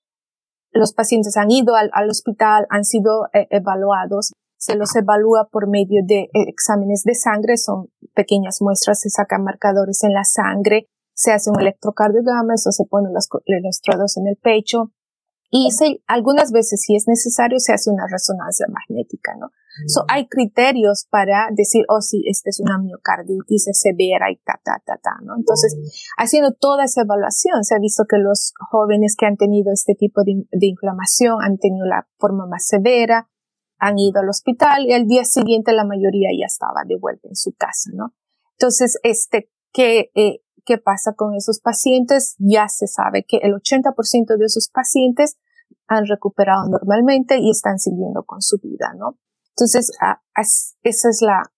los 0.71 0.93
pacientes 0.93 1.35
han 1.37 1.51
ido 1.51 1.75
al, 1.75 2.09
hospital, 2.09 2.65
han 2.69 2.85
sido 2.85 3.27
eh, 3.33 3.47
evaluados. 3.49 4.33
Se 4.61 4.75
los 4.75 4.95
evalúa 4.95 5.49
por 5.51 5.67
medio 5.67 6.01
de 6.05 6.21
eh, 6.21 6.29
exámenes 6.47 7.01
de 7.03 7.15
sangre, 7.15 7.57
son 7.57 7.87
pequeñas 8.13 8.61
muestras, 8.61 8.99
se 8.99 9.09
sacan 9.09 9.43
marcadores 9.43 10.03
en 10.03 10.13
la 10.13 10.23
sangre, 10.23 10.87
se 11.13 11.31
hace 11.31 11.49
un 11.49 11.59
electrocardiograma, 11.59 12.53
eso 12.53 12.71
se 12.71 12.85
ponen 12.85 13.11
los 13.11 13.27
electrodos 13.47 14.17
en 14.17 14.27
el 14.27 14.37
pecho, 14.37 14.91
y 15.53 15.67
algunas 16.07 16.53
veces, 16.53 16.81
si 16.81 16.95
es 16.95 17.09
necesario, 17.09 17.59
se 17.59 17.73
hace 17.73 17.91
una 17.91 18.05
resonancia 18.09 18.67
magnética, 18.69 19.35
¿no? 19.37 19.49
So, 19.87 20.05
hay 20.07 20.27
criterios 20.27 21.07
para 21.09 21.47
decir, 21.51 21.83
oh, 21.89 21.99
sí, 21.99 22.23
esta 22.27 22.49
es 22.49 22.61
una 22.61 22.77
miocarditis 22.77 23.67
severa 23.73 24.31
y 24.31 24.37
ta, 24.37 24.61
ta, 24.63 24.81
ta, 24.85 24.97
ta, 25.03 25.19
¿no? 25.23 25.35
Entonces, 25.35 25.75
haciendo 26.17 26.53
toda 26.53 26.85
esa 26.85 27.01
evaluación, 27.01 27.63
se 27.63 27.75
ha 27.75 27.79
visto 27.79 28.03
que 28.07 28.17
los 28.17 28.53
jóvenes 28.69 29.15
que 29.17 29.25
han 29.25 29.35
tenido 29.35 29.73
este 29.73 29.93
tipo 29.95 30.23
de, 30.23 30.43
de 30.51 30.67
inflamación 30.67 31.41
han 31.41 31.57
tenido 31.57 31.85
la 31.85 32.07
forma 32.17 32.47
más 32.47 32.65
severa, 32.65 33.27
han 33.81 33.97
ido 33.97 34.21
al 34.21 34.29
hospital 34.29 34.85
y 34.85 34.93
al 34.93 35.07
día 35.07 35.25
siguiente 35.25 35.73
la 35.73 35.83
mayoría 35.83 36.29
ya 36.39 36.45
estaba 36.45 36.83
de 36.85 36.97
vuelta 36.97 37.27
en 37.27 37.35
su 37.35 37.51
casa, 37.53 37.89
¿no? 37.93 38.13
Entonces, 38.53 38.99
este, 39.01 39.49
que, 39.73 40.11
eh, 40.13 40.43
¿qué 40.65 40.77
pasa 40.77 41.13
con 41.17 41.33
esos 41.33 41.59
pacientes? 41.59 42.35
Ya 42.37 42.69
se 42.69 42.85
sabe 42.85 43.25
que 43.27 43.37
el 43.37 43.53
80% 43.53 44.37
de 44.37 44.45
esos 44.45 44.69
pacientes 44.69 45.37
han 45.87 46.05
recuperado 46.05 46.69
normalmente 46.69 47.39
y 47.39 47.49
están 47.49 47.79
siguiendo 47.79 48.23
con 48.23 48.43
su 48.43 48.59
vida, 48.59 48.93
¿no? 48.95 49.17
Entonces, 49.55 49.91
esa 50.83 51.09
es 51.09 51.21
la, 51.23 51.51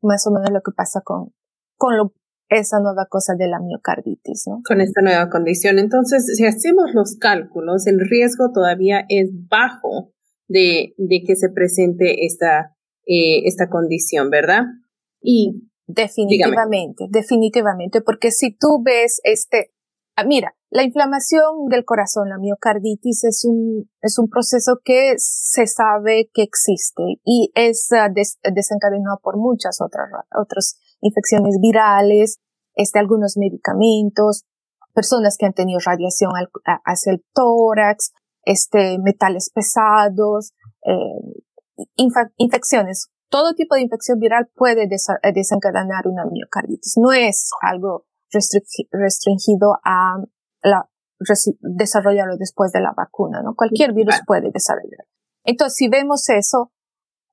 más 0.00 0.26
o 0.26 0.30
menos 0.30 0.50
lo 0.50 0.62
que 0.62 0.72
pasa 0.74 1.02
con, 1.04 1.34
con 1.76 1.92
esa 2.48 2.80
nueva 2.80 3.04
cosa 3.06 3.34
de 3.34 3.48
la 3.48 3.60
miocarditis, 3.60 4.44
¿no? 4.46 4.62
Con 4.66 4.80
esta 4.80 5.02
nueva 5.02 5.28
condición. 5.28 5.78
Entonces, 5.78 6.24
si 6.36 6.46
hacemos 6.46 6.94
los 6.94 7.16
cálculos, 7.16 7.86
el 7.86 8.00
riesgo 8.00 8.50
todavía 8.54 9.04
es 9.10 9.28
bajo 9.46 10.14
de, 10.48 10.94
de 10.96 11.22
que 11.26 11.36
se 11.36 11.48
presente 11.50 12.24
esta, 12.24 12.76
eh, 13.06 13.46
esta 13.46 13.68
condición, 13.68 14.30
¿verdad? 14.30 14.62
Y 15.20 15.68
definitivamente, 15.86 17.06
definitivamente, 17.10 18.00
porque 18.00 18.30
si 18.30 18.56
tú 18.56 18.82
ves 18.84 19.20
este, 19.24 19.72
ah, 20.16 20.24
mira, 20.24 20.54
la 20.70 20.82
inflamación 20.82 21.68
del 21.68 21.84
corazón, 21.84 22.28
la 22.28 22.38
miocarditis, 22.38 23.24
es 23.24 23.44
un, 23.44 23.88
es 24.02 24.18
un 24.18 24.28
proceso 24.28 24.80
que 24.84 25.14
se 25.18 25.66
sabe 25.66 26.30
que 26.34 26.42
existe 26.42 27.02
y 27.24 27.52
es 27.54 27.88
uh, 27.92 28.12
desencadenado 28.52 29.20
por 29.22 29.36
muchas 29.36 29.80
otras, 29.80 30.08
otras 30.36 30.78
infecciones 31.00 31.58
virales, 31.60 32.40
este, 32.74 32.98
algunos 32.98 33.36
medicamentos, 33.36 34.44
personas 34.94 35.36
que 35.38 35.46
han 35.46 35.52
tenido 35.52 35.78
radiación 35.84 36.32
hacia 36.84 37.12
el 37.12 37.24
tórax, 37.32 38.12
este, 38.46 38.98
metales 38.98 39.50
pesados, 39.54 40.54
eh, 40.86 41.42
infecciones. 42.38 43.10
Todo 43.28 43.54
tipo 43.54 43.74
de 43.74 43.82
infección 43.82 44.18
viral 44.18 44.48
puede 44.54 44.88
desencadenar 44.88 46.06
una 46.06 46.24
miocarditis. 46.24 46.94
No 46.96 47.12
es 47.12 47.50
algo 47.60 48.06
restringido 48.30 49.74
a 49.84 50.16
la, 50.62 50.88
desarrollarlo 51.60 52.36
después 52.38 52.72
de 52.72 52.80
la 52.80 52.94
vacuna, 52.96 53.42
¿no? 53.42 53.54
Cualquier 53.54 53.92
virus 53.92 54.20
puede 54.26 54.50
desarrollar. 54.52 55.06
Entonces, 55.44 55.76
si 55.76 55.88
vemos 55.88 56.28
eso, 56.28 56.72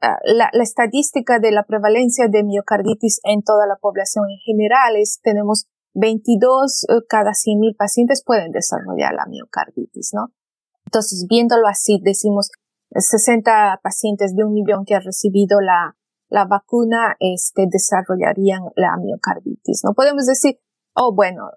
ah, 0.01 0.17
la, 0.24 0.50
la, 0.51 0.63
estadística 0.63 1.39
de 1.39 1.51
la 1.51 1.63
prevalencia 1.63 2.27
de 2.27 2.43
miocarditis 2.43 3.20
en 3.24 3.43
toda 3.43 3.67
la 3.67 3.75
población 3.79 4.25
en 4.29 4.39
general 4.39 4.96
es, 4.98 5.20
tenemos 5.22 5.67
22 5.93 6.86
eh, 6.89 6.93
cada 7.08 7.32
100.000 7.32 7.77
pacientes 7.77 8.24
pueden 8.25 8.51
desarrollar 8.51 9.13
la 9.13 9.25
miocarditis, 9.27 10.12
¿no? 10.13 10.34
Entonces, 10.93 11.25
viéndolo 11.27 11.67
así, 11.67 12.00
decimos 12.03 12.51
60 12.91 13.79
pacientes 13.81 14.35
de 14.35 14.43
un 14.43 14.53
millón 14.53 14.85
que 14.85 14.93
han 14.93 15.01
recibido 15.01 15.59
la, 15.59 15.97
la 16.29 16.45
vacuna, 16.45 17.15
este, 17.19 17.65
desarrollarían 17.67 18.62
la 18.75 18.95
miocarditis, 18.97 19.81
¿no? 19.83 19.95
Podemos 19.95 20.27
decir, 20.27 20.59
oh, 20.93 21.15
bueno, 21.15 21.50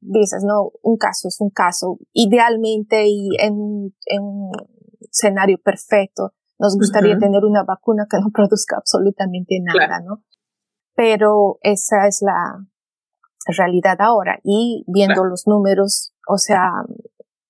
dices, 0.00 0.44
no, 0.46 0.70
un 0.82 0.96
caso 0.96 1.26
es 1.26 1.40
un 1.40 1.50
caso. 1.50 1.98
Idealmente 2.12 3.08
y 3.08 3.30
en, 3.40 3.92
en 4.06 4.22
un 4.22 4.52
escenario 5.00 5.58
perfecto, 5.58 6.34
nos 6.60 6.76
gustaría 6.76 7.18
tener 7.18 7.44
una 7.44 7.64
vacuna 7.64 8.06
que 8.08 8.18
no 8.20 8.30
produzca 8.32 8.76
absolutamente 8.76 9.58
nada, 9.60 9.98
¿no? 10.04 10.22
Pero 10.94 11.58
esa 11.62 12.06
es 12.06 12.22
la 12.22 12.64
realidad 13.56 13.96
ahora. 13.98 14.38
Y 14.44 14.84
viendo 14.86 15.24
los 15.24 15.48
números, 15.48 16.12
o 16.28 16.38
sea, 16.38 16.84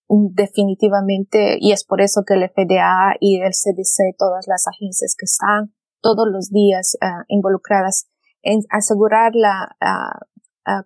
definitivamente, 0.09 1.59
y 1.61 1.73
es 1.73 1.85
por 1.85 2.01
eso 2.01 2.23
que 2.27 2.35
el 2.35 2.49
FDA 2.49 3.17
y 3.21 3.41
el 3.41 3.53
CDC, 3.53 4.17
todas 4.17 4.47
las 4.47 4.67
agencias 4.67 5.15
que 5.19 5.25
están 5.25 5.75
todos 6.01 6.29
los 6.31 6.51
días 6.51 6.97
uh, 7.03 7.25
involucradas 7.29 8.09
en 8.43 8.61
asegurar 8.71 9.33
la 9.35 9.77
uh, 9.81 10.25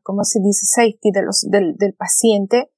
como 0.03 0.25
se 0.25 0.41
dice, 0.41 0.67
safety 0.67 1.11
de 1.13 1.23
los, 1.23 1.47
del, 1.51 1.77
del 1.77 1.95
paciente, 1.95 2.71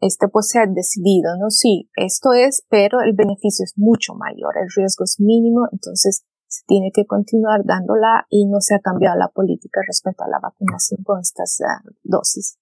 este 0.00 0.28
pues 0.28 0.48
se 0.48 0.58
ha 0.58 0.66
decidido, 0.66 1.36
¿no? 1.38 1.50
Sí, 1.50 1.90
esto 1.96 2.32
es, 2.32 2.64
pero 2.68 3.00
el 3.00 3.14
beneficio 3.14 3.64
es 3.64 3.74
mucho 3.76 4.14
mayor, 4.14 4.54
el 4.60 4.68
riesgo 4.74 5.04
es 5.04 5.16
mínimo, 5.20 5.66
entonces 5.70 6.24
se 6.48 6.62
tiene 6.66 6.90
que 6.92 7.06
continuar 7.06 7.64
dándola 7.64 8.26
y 8.28 8.46
no 8.46 8.60
se 8.60 8.74
ha 8.74 8.80
cambiado 8.80 9.16
la 9.18 9.28
política 9.28 9.80
respecto 9.86 10.24
a 10.24 10.28
la 10.28 10.40
vacunación 10.40 11.02
con 11.04 11.20
estas 11.20 11.58
dosis. 12.02 12.58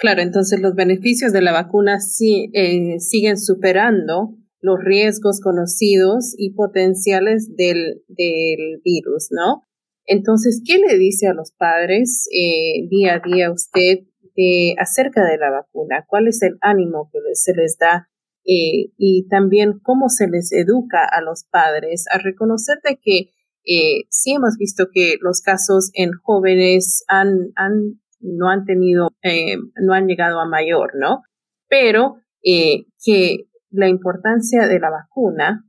Claro, 0.00 0.22
entonces 0.22 0.60
los 0.60 0.74
beneficios 0.74 1.30
de 1.30 1.42
la 1.42 1.52
vacuna 1.52 2.00
sí, 2.00 2.50
eh, 2.54 2.98
siguen 3.00 3.36
superando 3.36 4.34
los 4.62 4.78
riesgos 4.82 5.40
conocidos 5.42 6.34
y 6.38 6.54
potenciales 6.54 7.54
del, 7.54 8.02
del 8.08 8.80
virus, 8.82 9.28
¿no? 9.30 9.66
Entonces, 10.06 10.62
¿qué 10.66 10.78
le 10.78 10.96
dice 10.96 11.26
a 11.26 11.34
los 11.34 11.52
padres 11.52 12.26
eh, 12.32 12.88
día 12.88 13.16
a 13.16 13.28
día 13.28 13.52
usted 13.52 13.98
de, 14.34 14.74
acerca 14.78 15.22
de 15.26 15.36
la 15.36 15.50
vacuna? 15.50 16.06
¿Cuál 16.08 16.28
es 16.28 16.40
el 16.40 16.56
ánimo 16.62 17.10
que 17.12 17.18
se 17.34 17.52
les 17.52 17.76
da? 17.78 18.08
Eh, 18.46 18.92
y 18.96 19.28
también 19.28 19.80
cómo 19.82 20.08
se 20.08 20.28
les 20.28 20.50
educa 20.50 21.04
a 21.04 21.20
los 21.20 21.44
padres 21.44 22.06
a 22.10 22.16
reconocer 22.16 22.78
de 22.88 22.98
que 23.02 23.18
eh, 23.66 24.06
sí 24.08 24.32
hemos 24.32 24.56
visto 24.56 24.86
que 24.90 25.16
los 25.20 25.42
casos 25.42 25.90
en 25.92 26.12
jóvenes 26.22 27.04
han, 27.06 27.52
han 27.54 28.00
no 28.20 28.48
han 28.48 28.64
tenido, 28.64 29.10
eh, 29.22 29.56
no 29.76 29.94
han 29.94 30.06
llegado 30.06 30.40
a 30.40 30.48
mayor, 30.48 30.92
¿no? 30.94 31.22
Pero 31.68 32.16
eh, 32.44 32.86
que 33.04 33.48
la 33.70 33.88
importancia 33.88 34.66
de 34.66 34.80
la 34.80 34.90
vacuna 34.90 35.64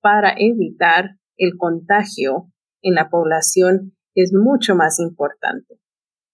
para 0.00 0.34
evitar 0.36 1.16
el 1.36 1.56
contagio 1.56 2.50
en 2.82 2.94
la 2.94 3.08
población 3.10 3.96
es 4.14 4.32
mucho 4.32 4.74
más 4.74 4.98
importante. 5.00 5.78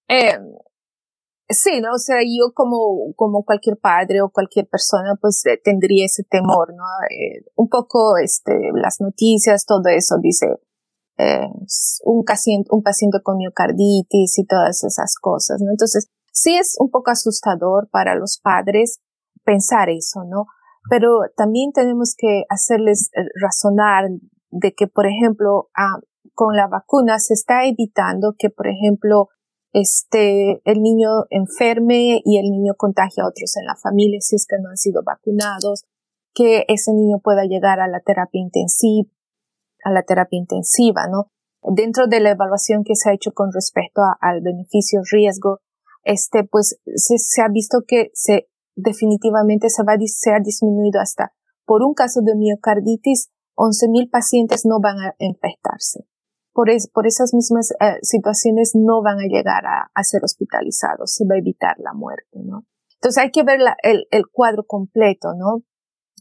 Eh, 0.08 0.38
sí, 1.48 1.80
¿no? 1.80 1.92
O 1.92 1.98
sea, 1.98 2.18
yo 2.22 2.52
como, 2.54 3.12
como 3.14 3.44
cualquier 3.44 3.76
padre 3.78 4.22
o 4.22 4.30
cualquier 4.30 4.66
persona, 4.68 5.16
pues 5.20 5.44
eh, 5.46 5.60
tendría 5.62 6.06
ese 6.06 6.24
temor, 6.24 6.74
¿no? 6.74 6.84
Un 7.56 7.68
poco, 7.68 8.16
este, 8.16 8.52
las 8.74 9.00
noticias, 9.00 9.66
todo 9.66 9.88
eso 9.88 10.16
dice, 10.22 10.46
eh, 11.18 11.48
un, 12.04 12.24
paciente, 12.24 12.68
un 12.72 12.82
paciente 12.82 13.18
con 13.22 13.36
miocarditis 13.36 14.38
y 14.38 14.46
todas 14.46 14.84
esas 14.84 15.16
cosas, 15.20 15.60
¿no? 15.60 15.70
Entonces, 15.70 16.08
sí 16.32 16.56
es 16.56 16.76
un 16.78 16.90
poco 16.90 17.10
asustador 17.10 17.88
para 17.90 18.14
los 18.14 18.38
padres 18.42 19.00
pensar 19.44 19.90
eso, 19.90 20.24
¿no? 20.24 20.46
Pero 20.90 21.20
también 21.36 21.72
tenemos 21.72 22.14
que 22.16 22.44
hacerles 22.48 23.10
razonar 23.40 24.08
de 24.50 24.72
que, 24.74 24.86
por 24.86 25.06
ejemplo, 25.06 25.68
a 25.74 25.98
con 26.38 26.54
la 26.54 26.68
vacuna 26.68 27.18
se 27.18 27.34
está 27.34 27.66
evitando 27.66 28.36
que, 28.38 28.48
por 28.48 28.68
ejemplo, 28.68 29.28
este, 29.72 30.62
el 30.64 30.82
niño 30.82 31.08
enferme 31.30 32.20
y 32.24 32.38
el 32.38 32.48
niño 32.48 32.74
contagie 32.76 33.22
a 33.22 33.26
otros 33.26 33.56
en 33.56 33.66
la 33.66 33.74
familia 33.74 34.20
si 34.20 34.36
es 34.36 34.46
que 34.46 34.56
no 34.62 34.70
han 34.70 34.76
sido 34.76 35.02
vacunados, 35.04 35.84
que 36.34 36.64
ese 36.68 36.92
niño 36.92 37.18
pueda 37.18 37.42
llegar 37.44 37.80
a 37.80 37.88
la 37.88 37.98
terapia 37.98 38.40
intensiva, 38.40 39.10
a 39.88 39.92
la 39.92 40.02
terapia 40.02 40.38
intensiva, 40.38 41.06
¿no? 41.10 41.30
Dentro 41.62 42.06
de 42.06 42.20
la 42.20 42.30
evaluación 42.30 42.84
que 42.84 42.94
se 42.94 43.10
ha 43.10 43.14
hecho 43.14 43.32
con 43.32 43.52
respecto 43.52 44.00
al 44.20 44.40
beneficio 44.40 45.00
riesgo, 45.10 45.58
este, 46.04 46.44
pues 46.44 46.78
se, 46.94 47.42
ha 47.42 47.48
visto 47.48 47.82
que 47.86 48.10
se 48.14 48.48
definitivamente 48.76 49.68
se 49.68 49.82
va 49.82 49.96
se 50.06 50.30
ha 50.30 50.38
disminuido 50.40 51.00
hasta 51.00 51.32
por 51.68 51.82
un 51.82 51.92
caso 51.92 52.20
de 52.22 52.34
miocarditis, 52.34 53.30
11.000 53.56 54.10
pacientes 54.10 54.64
no 54.64 54.80
van 54.80 54.98
a 55.00 55.14
infectarse. 55.18 56.06
Por, 56.54 56.68
por 56.94 57.06
esas 57.06 57.34
mismas 57.34 57.72
eh, 57.72 57.98
situaciones 58.00 58.72
no 58.74 59.02
van 59.02 59.18
a 59.18 59.26
llegar 59.28 59.64
a, 59.66 60.02
ser 60.02 60.24
hospitalizados, 60.24 61.12
se 61.12 61.26
va 61.26 61.34
a 61.34 61.38
evitar 61.38 61.76
la 61.78 61.92
muerte, 61.92 62.38
¿no? 62.42 62.64
Entonces 62.94 63.22
hay 63.22 63.30
que 63.30 63.42
ver 63.42 63.60
el 63.82 64.24
cuadro 64.32 64.64
completo, 64.64 65.34
¿no? 65.36 65.62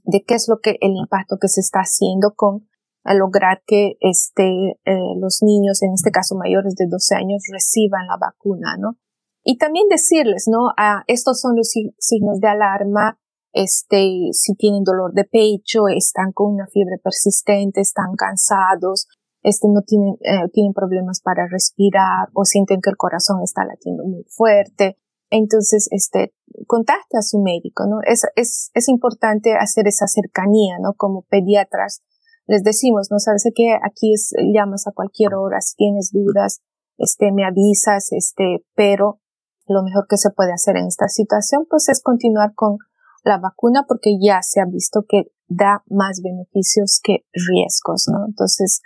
De 0.03 0.23
qué 0.25 0.35
es 0.35 0.47
lo 0.49 0.59
que 0.59 0.77
el 0.81 0.95
impacto 0.97 1.37
que 1.39 1.47
se 1.47 1.61
está 1.61 1.79
haciendo 1.79 2.33
con 2.35 2.67
lograr 3.13 3.61
que 3.65 3.93
este, 3.99 4.79
eh, 4.85 5.15
los 5.19 5.39
niños, 5.41 5.81
en 5.83 5.93
este 5.93 6.11
caso 6.11 6.35
mayores 6.35 6.75
de 6.75 6.87
12 6.89 7.15
años, 7.15 7.43
reciban 7.51 8.07
la 8.07 8.17
vacuna, 8.19 8.75
¿no? 8.77 8.97
Y 9.43 9.57
también 9.57 9.87
decirles, 9.87 10.45
¿no? 10.47 10.71
Ah, 10.77 11.03
estos 11.07 11.39
son 11.39 11.55
los 11.55 11.71
signos 11.97 12.39
de 12.41 12.47
alarma, 12.47 13.17
este, 13.53 14.29
si 14.33 14.55
tienen 14.55 14.83
dolor 14.83 15.13
de 15.13 15.23
pecho, 15.23 15.87
están 15.87 16.31
con 16.31 16.53
una 16.53 16.67
fiebre 16.67 16.97
persistente, 17.01 17.81
están 17.81 18.15
cansados, 18.15 19.07
este, 19.41 19.67
no 19.69 19.81
tienen, 19.81 20.15
eh, 20.21 20.49
tienen 20.51 20.73
problemas 20.73 21.21
para 21.21 21.47
respirar 21.47 22.27
o 22.33 22.43
sienten 22.43 22.81
que 22.81 22.89
el 22.89 22.97
corazón 22.97 23.41
está 23.43 23.65
latiendo 23.65 24.03
muy 24.03 24.25
fuerte. 24.29 24.97
Entonces, 25.29 25.87
este, 25.91 26.33
contacta 26.67 27.19
a 27.19 27.21
su 27.21 27.39
médico, 27.39 27.85
¿no? 27.87 27.97
Es, 28.05 28.23
es, 28.35 28.69
es 28.73 28.89
importante 28.89 29.55
hacer 29.55 29.87
esa 29.87 30.07
cercanía, 30.07 30.77
¿no? 30.79 30.93
Como 30.93 31.23
pediatras, 31.23 32.01
les 32.47 32.63
decimos, 32.63 33.09
no 33.11 33.19
sabes 33.19 33.43
que 33.53 33.75
aquí 33.83 34.13
es, 34.13 34.31
llamas 34.53 34.87
a 34.87 34.93
cualquier 34.93 35.35
hora, 35.35 35.61
si 35.61 35.75
tienes 35.75 36.11
dudas, 36.11 36.61
este, 36.97 37.31
me 37.31 37.45
avisas, 37.45 38.11
este, 38.11 38.65
pero 38.75 39.19
lo 39.67 39.83
mejor 39.83 40.07
que 40.09 40.17
se 40.17 40.31
puede 40.31 40.53
hacer 40.53 40.77
en 40.77 40.87
esta 40.87 41.09
situación, 41.09 41.65
pues 41.69 41.89
es 41.89 42.01
continuar 42.01 42.53
con 42.55 42.77
la 43.23 43.37
vacuna 43.37 43.85
porque 43.87 44.17
ya 44.19 44.41
se 44.41 44.61
ha 44.61 44.65
visto 44.65 45.03
que 45.07 45.31
da 45.47 45.83
más 45.89 46.21
beneficios 46.23 46.99
que 47.03 47.25
riesgos, 47.33 48.05
¿no? 48.11 48.25
Entonces, 48.25 48.81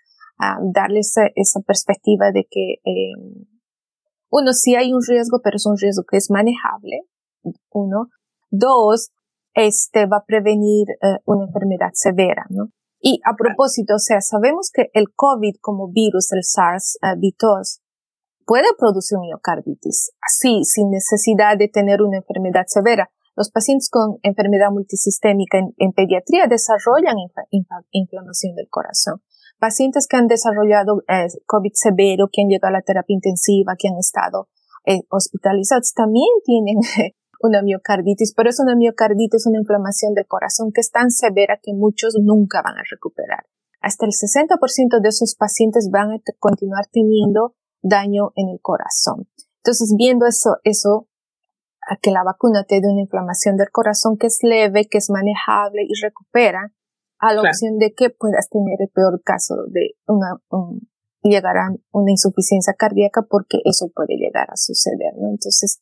darles 0.73 1.13
esa, 1.35 1.59
perspectiva 1.61 2.31
de 2.31 2.47
que, 2.49 2.73
eh, 2.83 3.13
uno, 4.31 4.53
sí 4.53 4.75
hay 4.75 4.93
un 4.93 5.01
riesgo, 5.07 5.41
pero 5.43 5.57
es 5.57 5.65
un 5.65 5.77
riesgo 5.77 6.03
que 6.09 6.17
es 6.17 6.31
manejable, 6.31 7.01
uno. 7.69 8.09
Dos, 8.49 9.11
este 9.53 10.07
va 10.07 10.17
a 10.17 10.25
prevenir 10.25 10.87
eh, 10.89 11.19
una 11.25 11.45
enfermedad 11.45 11.91
severa, 11.93 12.45
¿no? 12.49 12.69
Y 13.01 13.19
a 13.25 13.35
propósito, 13.35 13.95
o 13.95 13.99
sea, 13.99 14.21
sabemos 14.21 14.69
que 14.71 14.89
el 14.93 15.07
COVID 15.15 15.55
como 15.59 15.91
virus, 15.91 16.31
el 16.33 16.43
SARS-CoV-2, 16.43 17.81
puede 18.45 18.67
producir 18.77 19.17
miocarditis, 19.17 20.11
así, 20.21 20.63
sin 20.65 20.91
necesidad 20.91 21.57
de 21.57 21.67
tener 21.67 22.01
una 22.01 22.17
enfermedad 22.17 22.65
severa. 22.67 23.09
Los 23.35 23.49
pacientes 23.49 23.89
con 23.89 24.19
enfermedad 24.21 24.69
multisistémica 24.71 25.57
en, 25.57 25.93
pediatría 25.93 26.45
desarrollan 26.47 27.15
inflamación 27.91 28.55
del 28.55 28.67
corazón. 28.69 29.21
Pacientes 29.59 30.07
que 30.07 30.17
han 30.17 30.27
desarrollado 30.27 31.01
eh, 31.07 31.27
COVID 31.45 31.71
severo, 31.73 32.27
que 32.31 32.41
han 32.41 32.49
llegado 32.49 32.69
a 32.69 32.77
la 32.77 32.81
terapia 32.81 33.13
intensiva, 33.13 33.73
que 33.77 33.87
han 33.87 33.97
estado 33.97 34.49
eh, 34.85 35.01
hospitalizados, 35.09 35.93
también 35.93 36.29
tienen 36.43 36.77
una 37.43 37.61
miocarditis, 37.61 38.33
pero 38.35 38.49
es 38.49 38.59
una 38.59 38.75
miocarditis, 38.75 39.45
una 39.47 39.59
inflamación 39.59 40.13
del 40.13 40.27
corazón 40.27 40.71
que 40.71 40.81
es 40.81 40.91
tan 40.91 41.11
severa 41.11 41.59
que 41.61 41.73
muchos 41.73 42.15
nunca 42.21 42.61
van 42.61 42.77
a 42.77 42.83
recuperar. 42.89 43.45
Hasta 43.81 44.05
el 44.05 44.11
60% 44.11 45.01
de 45.01 45.09
esos 45.09 45.35
pacientes 45.35 45.89
van 45.91 46.11
a 46.11 46.17
continuar 46.39 46.85
teniendo 46.91 47.55
daño 47.81 48.31
en 48.35 48.49
el 48.49 48.59
corazón. 48.61 49.27
Entonces, 49.57 49.93
viendo 49.97 50.25
eso, 50.25 50.57
eso, 50.63 51.07
a 51.89 51.97
que 51.97 52.11
la 52.11 52.23
vacuna 52.23 52.63
te 52.63 52.79
dé 52.79 52.87
una 52.87 53.01
inflamación 53.01 53.57
del 53.57 53.71
corazón 53.71 54.17
que 54.17 54.27
es 54.27 54.39
leve, 54.43 54.85
que 54.85 54.99
es 54.99 55.09
manejable 55.09 55.83
y 55.87 55.99
recupera, 56.01 56.73
a 57.19 57.33
la 57.33 57.41
opción 57.41 57.77
de 57.77 57.93
que 57.93 58.09
puedas 58.09 58.49
tener 58.49 58.77
el 58.79 58.89
peor 58.89 59.21
caso 59.23 59.55
de 59.67 59.95
una, 60.07 60.41
llegar 61.21 61.57
a 61.57 61.69
una 61.91 62.11
insuficiencia 62.11 62.73
cardíaca 62.73 63.21
porque 63.29 63.59
eso 63.63 63.89
puede 63.93 64.15
llegar 64.17 64.49
a 64.49 64.57
suceder, 64.57 65.13
¿no? 65.17 65.29
Entonces, 65.29 65.81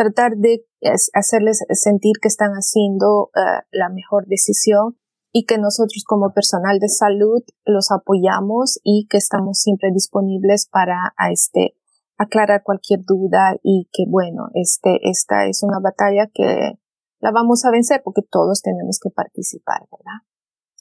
tratar 0.00 0.36
de 0.36 0.64
hacerles 1.12 1.62
sentir 1.72 2.14
que 2.22 2.28
están 2.28 2.52
haciendo 2.52 3.30
eh, 3.36 3.40
la 3.70 3.90
mejor 3.90 4.26
decisión 4.26 4.96
y 5.30 5.44
que 5.44 5.58
nosotros 5.58 6.04
como 6.06 6.32
personal 6.32 6.78
de 6.78 6.88
salud 6.88 7.42
los 7.66 7.90
apoyamos 7.90 8.80
y 8.82 9.06
que 9.10 9.18
estamos 9.18 9.58
siempre 9.58 9.90
disponibles 9.92 10.68
para 10.72 11.12
este 11.30 11.74
aclarar 12.16 12.62
cualquier 12.62 13.00
duda 13.04 13.56
y 13.62 13.88
que 13.92 14.04
bueno, 14.08 14.48
este, 14.54 14.98
esta 15.02 15.46
es 15.46 15.62
una 15.62 15.80
batalla 15.80 16.30
que 16.32 16.78
la 17.20 17.30
vamos 17.30 17.66
a 17.66 17.70
vencer 17.70 18.00
porque 18.02 18.22
todos 18.22 18.62
tenemos 18.62 18.98
que 19.02 19.10
participar, 19.10 19.80
¿verdad? 19.90 20.24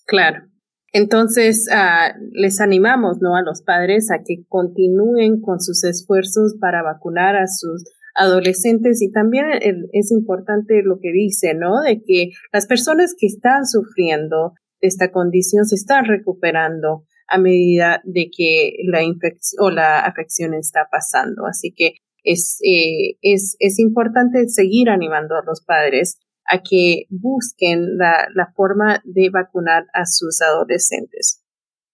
Claro. 0.06 0.48
Entonces, 0.92 1.68
uh, 1.70 2.18
les 2.32 2.62
animamos, 2.62 3.18
¿no? 3.22 3.36
A 3.36 3.44
los 3.44 3.62
padres 3.62 4.10
a 4.12 4.24
que 4.26 4.46
continúen 4.48 5.40
con 5.42 5.60
sus 5.60 5.84
esfuerzos 5.84 6.56
para 6.60 6.82
vacunar 6.82 7.36
a 7.36 7.46
sus 7.48 7.84
adolescentes 8.16 9.02
y 9.02 9.12
también 9.12 9.46
es 9.92 10.12
importante 10.12 10.82
lo 10.84 11.00
que 11.00 11.12
dice, 11.12 11.54
¿no? 11.54 11.82
De 11.82 12.02
que 12.04 12.32
las 12.52 12.68
personas 12.68 13.16
que 13.18 13.28
están 13.28 13.66
sufriendo 13.66 14.54
de 14.82 14.88
esta 14.88 15.12
condición 15.12 15.66
se 15.66 15.76
están 15.76 16.06
recuperando 16.06 17.06
a 17.28 17.38
medida 17.38 18.02
de 18.06 18.30
que 18.36 18.74
la 18.92 19.04
infección 19.04 19.64
o 19.64 19.70
la 19.70 20.00
afección 20.00 20.54
está 20.54 20.88
pasando. 20.92 21.46
Así 21.46 21.74
que 21.76 21.94
es, 22.24 22.60
eh, 22.64 23.18
es, 23.22 23.56
es 23.60 23.80
importante 23.80 24.48
seguir 24.50 24.90
animando 24.90 25.36
a 25.36 25.44
los 25.46 25.64
padres 25.64 26.20
a 26.46 26.62
que 26.64 27.06
busquen 27.10 27.98
la, 27.98 28.28
la 28.34 28.52
forma 28.56 29.02
de 29.04 29.30
vacunar 29.30 29.86
a 29.94 30.06
sus 30.06 30.42
adolescentes. 30.42 31.44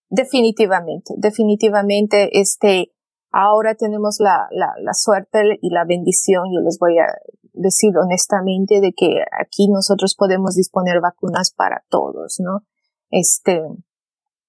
Definitivamente, 0.09 1.13
definitivamente, 1.17 2.39
este, 2.39 2.93
Ahora 3.37 3.75
tenemos 3.75 4.19
la, 4.21 4.47
la, 4.49 4.93
suerte 4.93 5.59
y 5.61 5.69
la 5.69 5.83
bendición, 5.83 6.45
yo 6.53 6.61
les 6.61 6.79
voy 6.79 6.99
a 6.99 7.07
decir 7.51 7.91
honestamente, 7.97 8.79
de 8.79 8.93
que 8.93 9.25
aquí 9.37 9.67
nosotros 9.67 10.15
podemos 10.17 10.55
disponer 10.55 11.01
vacunas 11.01 11.51
para 11.51 11.83
todos, 11.89 12.37
¿no? 12.39 12.61
Este, 13.09 13.61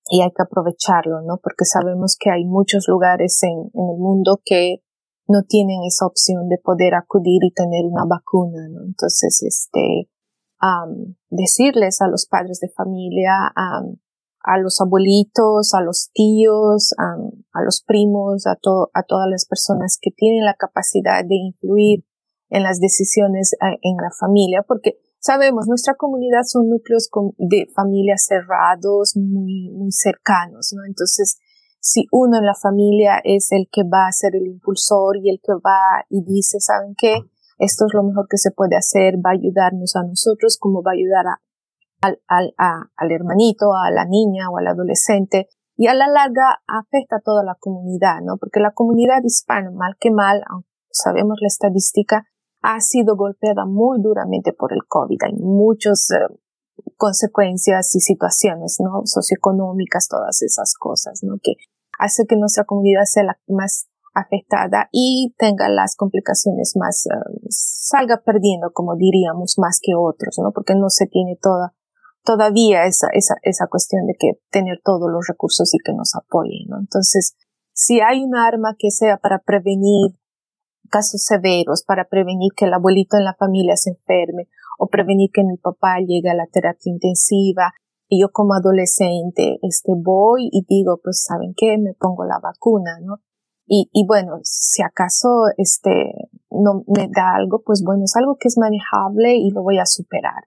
y 0.08 0.22
hay 0.22 0.30
que 0.30 0.40
aprovecharlo, 0.40 1.20
¿no? 1.22 1.38
Porque 1.42 1.64
sabemos 1.64 2.16
que 2.16 2.30
hay 2.30 2.44
muchos 2.44 2.86
lugares 2.86 3.42
en, 3.42 3.58
en 3.74 3.90
el 3.90 3.98
mundo 3.98 4.40
que 4.44 4.84
no 5.26 5.42
tienen 5.42 5.80
esa 5.84 6.06
opción 6.06 6.48
de 6.48 6.58
poder 6.62 6.94
acudir 6.94 7.42
y 7.42 7.52
tener 7.52 7.86
una 7.86 8.04
vacuna, 8.04 8.68
¿no? 8.68 8.84
Entonces, 8.84 9.42
este, 9.42 10.08
um, 10.62 11.16
decirles 11.28 12.00
a 12.02 12.06
los 12.06 12.26
padres 12.26 12.60
de 12.60 12.68
familia, 12.68 13.32
um, 13.56 13.96
a 14.46 14.58
los 14.58 14.80
abuelitos, 14.80 15.74
a 15.74 15.82
los 15.82 16.10
tíos, 16.14 16.94
a, 16.98 17.62
los 17.62 17.82
primos, 17.84 18.46
a, 18.46 18.54
todas 18.56 19.28
las 19.28 19.44
personas 19.44 19.98
que 20.00 20.12
tienen 20.12 20.44
la 20.44 20.54
capacidad 20.54 21.24
de 21.24 21.34
influir 21.34 22.04
en 22.48 22.62
las 22.62 22.78
decisiones 22.78 23.54
eh, 23.54 23.76
en 23.82 23.96
la 23.96 24.10
familia, 24.18 24.62
porque 24.62 24.98
sabemos, 25.18 25.66
nuestra 25.66 25.94
comunidad 25.94 26.42
son 26.44 26.68
núcleos 26.68 27.10
de 27.38 27.66
familias 27.74 28.24
cerrados, 28.26 29.16
muy, 29.16 29.70
muy 29.72 29.90
cercanos, 29.90 30.72
¿no? 30.72 30.84
Entonces, 30.86 31.38
si 31.80 32.06
uno 32.12 32.38
en 32.38 32.46
la 32.46 32.54
familia 32.54 33.20
es 33.24 33.48
el 33.50 33.68
que 33.70 33.82
va 33.82 34.06
a 34.06 34.12
ser 34.12 34.36
el 34.36 34.46
impulsor 34.46 35.16
y 35.16 35.30
el 35.30 35.40
que 35.42 35.54
va 35.54 36.06
y 36.08 36.22
dice, 36.22 36.60
¿saben 36.60 36.94
qué? 36.96 37.18
Esto 37.58 37.86
es 37.86 37.94
lo 37.94 38.04
mejor 38.04 38.28
que 38.30 38.38
se 38.38 38.52
puede 38.52 38.76
hacer, 38.76 39.16
va 39.16 39.30
a 39.30 39.38
ayudarnos 39.38 39.96
a 39.96 40.04
nosotros 40.04 40.56
como 40.60 40.82
va 40.84 40.92
a 40.92 40.94
ayudar 40.94 41.26
a 41.26 41.40
al, 42.00 42.20
al, 42.26 42.54
al 42.58 43.12
hermanito, 43.12 43.74
a 43.74 43.90
la 43.90 44.04
niña 44.04 44.50
o 44.50 44.58
al 44.58 44.68
adolescente, 44.68 45.48
y 45.76 45.88
a 45.88 45.94
la 45.94 46.08
larga 46.08 46.62
afecta 46.66 47.16
a 47.16 47.20
toda 47.20 47.44
la 47.44 47.56
comunidad, 47.60 48.20
¿no? 48.22 48.38
Porque 48.38 48.60
la 48.60 48.72
comunidad 48.72 49.22
hispana, 49.22 49.70
mal 49.70 49.96
que 50.00 50.10
mal, 50.10 50.42
sabemos 50.90 51.36
la 51.40 51.48
estadística, 51.48 52.26
ha 52.62 52.80
sido 52.80 53.16
golpeada 53.16 53.66
muy 53.66 54.00
duramente 54.00 54.52
por 54.52 54.72
el 54.72 54.80
COVID. 54.88 55.18
Hay 55.24 55.34
muchas 55.34 56.08
eh, 56.10 56.34
consecuencias 56.96 57.94
y 57.94 58.00
situaciones, 58.00 58.78
¿no? 58.80 59.02
Socioeconómicas, 59.04 60.08
todas 60.08 60.42
esas 60.42 60.74
cosas, 60.78 61.20
¿no? 61.22 61.36
Que 61.42 61.56
hace 61.98 62.26
que 62.26 62.36
nuestra 62.36 62.64
comunidad 62.64 63.04
sea 63.04 63.24
la 63.24 63.38
más 63.46 63.88
afectada 64.14 64.88
y 64.92 65.34
tenga 65.36 65.68
las 65.68 65.94
complicaciones 65.94 66.72
más, 66.76 67.06
eh, 67.06 67.10
salga 67.50 68.22
perdiendo, 68.24 68.72
como 68.72 68.96
diríamos, 68.96 69.56
más 69.58 69.78
que 69.82 69.92
otros, 69.94 70.38
¿no? 70.42 70.52
Porque 70.52 70.74
no 70.74 70.88
se 70.88 71.06
tiene 71.06 71.38
toda 71.40 71.74
todavía 72.26 72.84
esa, 72.84 73.06
esa, 73.12 73.36
esa 73.42 73.68
cuestión 73.68 74.06
de 74.06 74.14
que 74.18 74.32
tener 74.50 74.80
todos 74.84 75.08
los 75.10 75.26
recursos 75.26 75.72
y 75.72 75.78
que 75.78 75.94
nos 75.94 76.14
apoyen, 76.14 76.66
¿no? 76.68 76.78
Entonces, 76.78 77.36
si 77.72 78.00
hay 78.00 78.22
un 78.24 78.34
arma 78.34 78.74
que 78.78 78.90
sea 78.90 79.16
para 79.16 79.38
prevenir 79.38 80.18
casos 80.90 81.22
severos, 81.22 81.84
para 81.84 82.04
prevenir 82.04 82.52
que 82.56 82.66
el 82.66 82.74
abuelito 82.74 83.16
en 83.16 83.24
la 83.24 83.34
familia 83.34 83.76
se 83.76 83.90
enferme, 83.90 84.48
o 84.78 84.88
prevenir 84.88 85.30
que 85.32 85.44
mi 85.44 85.56
papá 85.56 85.98
llegue 85.98 86.28
a 86.28 86.34
la 86.34 86.46
terapia 86.46 86.92
intensiva. 86.92 87.72
Y 88.08 88.20
yo 88.20 88.30
como 88.30 88.54
adolescente, 88.54 89.58
este, 89.62 89.92
voy 89.96 90.48
y 90.52 90.64
digo, 90.68 91.00
pues, 91.02 91.24
¿saben 91.24 91.54
qué? 91.56 91.78
Me 91.78 91.94
pongo 91.94 92.24
la 92.24 92.38
vacuna, 92.40 92.98
¿no? 93.02 93.16
Y, 93.66 93.90
y 93.92 94.06
bueno, 94.06 94.38
si 94.42 94.82
acaso, 94.82 95.46
este, 95.56 96.12
no 96.50 96.84
me 96.86 97.08
da 97.08 97.34
algo, 97.34 97.62
pues 97.64 97.82
bueno, 97.84 98.04
es 98.04 98.14
algo 98.14 98.36
que 98.38 98.46
es 98.46 98.58
manejable 98.58 99.34
y 99.34 99.50
lo 99.50 99.62
voy 99.62 99.78
a 99.78 99.86
superar. 99.86 100.44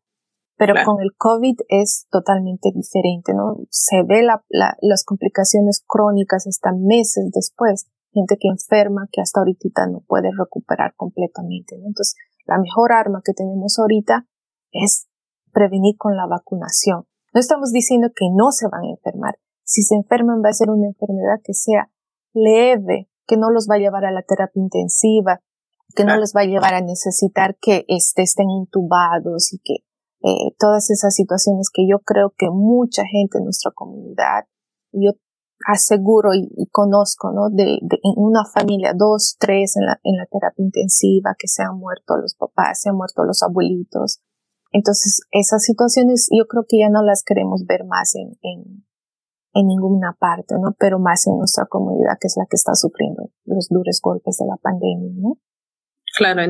Pero 0.60 0.74
con 0.84 1.02
el 1.02 1.16
COVID 1.18 1.56
es 1.70 2.06
totalmente 2.12 2.70
diferente, 2.76 3.34
¿no? 3.34 3.56
Se 3.70 4.04
ve 4.04 4.24
la, 4.24 4.44
las 4.82 5.06
complicaciones 5.06 5.82
crónicas 5.88 6.48
hasta 6.48 6.74
meses 6.74 7.32
después. 7.34 7.88
Gente 8.12 8.36
que 8.38 8.50
enferma, 8.50 9.08
que 9.10 9.22
hasta 9.22 9.40
ahorita 9.40 9.88
no 9.88 10.02
puede 10.06 10.32
recuperar 10.38 10.96
completamente, 10.98 11.78
¿no? 11.78 11.88
Entonces, 11.88 12.16
la 12.46 12.58
mejor 12.58 12.92
arma 12.92 13.22
que 13.24 13.32
tenemos 13.32 13.80
ahorita 13.80 14.28
es 14.74 15.08
prevenir 15.54 15.96
con 15.98 16.18
la 16.18 16.28
vacunación. 16.28 17.06
No 17.34 17.40
estamos 17.40 17.72
diciendo 17.72 18.10
que 18.14 18.26
no 18.30 18.52
se 18.52 18.68
van 18.68 18.84
a 18.84 18.90
enfermar. 18.90 19.40
Si 19.64 19.82
se 19.84 19.96
enferman 19.96 20.42
va 20.44 20.50
a 20.50 20.54
ser 20.54 20.70
una 20.70 20.88
enfermedad 20.88 21.40
que 21.42 21.54
sea 21.54 21.90
leve, 22.34 23.08
que 23.28 23.38
no 23.38 23.50
los 23.50 23.70
va 23.70 23.76
a 23.76 23.80
llevar 23.80 24.04
a 24.04 24.12
la 24.12 24.24
terapia 24.24 24.62
intensiva, 24.62 25.40
que 25.96 26.04
no 26.04 26.18
les 26.18 26.34
va 26.36 26.42
a 26.42 26.46
llevar 26.46 26.74
a 26.74 26.82
necesitar 26.82 27.56
que 27.62 27.86
este, 27.88 28.24
estén 28.24 28.50
intubados 28.50 29.54
y 29.54 29.60
que 29.64 29.86
eh, 30.22 30.54
todas 30.58 30.90
esas 30.90 31.16
situaciones 31.16 31.70
que 31.74 31.88
yo 31.88 32.00
creo 32.00 32.34
que 32.38 32.50
mucha 32.50 33.04
gente 33.06 33.38
en 33.38 33.46
nuestra 33.46 33.72
comunidad, 33.72 34.46
yo 34.92 35.12
aseguro 35.66 36.34
y, 36.34 36.68
conozco, 36.72 37.32
¿no? 37.32 37.50
De, 37.50 37.80
de, 37.82 37.98
una 38.16 38.46
familia, 38.46 38.94
dos, 38.96 39.36
tres 39.40 39.76
en 39.78 39.86
la, 39.86 40.00
en 40.04 40.18
la 40.18 40.26
terapia 40.26 40.64
intensiva, 40.64 41.36
que 41.38 41.48
se 41.48 41.64
han 41.64 41.78
muerto 41.78 42.18
los 42.18 42.36
papás, 42.36 42.82
se 42.82 42.90
han 42.90 42.96
muerto 42.96 43.24
los 43.24 43.44
abuelitos. 43.44 44.20
Entonces, 44.72 45.22
esas 45.32 45.64
situaciones 45.64 46.30
yo 46.32 46.46
creo 46.48 46.64
que 46.68 46.80
ya 46.80 46.90
no 46.90 47.04
las 47.04 47.24
queremos 47.24 47.66
ver 47.66 47.86
más 47.86 48.16
en, 48.16 48.38
en, 48.42 48.86
en 49.54 49.68
ninguna 49.68 50.16
parte, 50.20 50.56
¿no? 50.60 50.76
Pero 50.78 51.00
más 51.00 51.28
en 51.28 51.38
nuestra 51.38 51.66
comunidad, 51.66 52.18
que 52.20 52.28
es 52.28 52.36
la 52.38 52.46
que 52.46 52.56
está 52.56 52.76
sufriendo 52.76 53.30
los 53.46 53.68
duros 53.70 54.00
golpes 54.02 54.38
de 54.38 54.46
la 54.46 54.58
pandemia, 54.58 55.12
¿no? 55.16 55.38
Claro, 56.18 56.42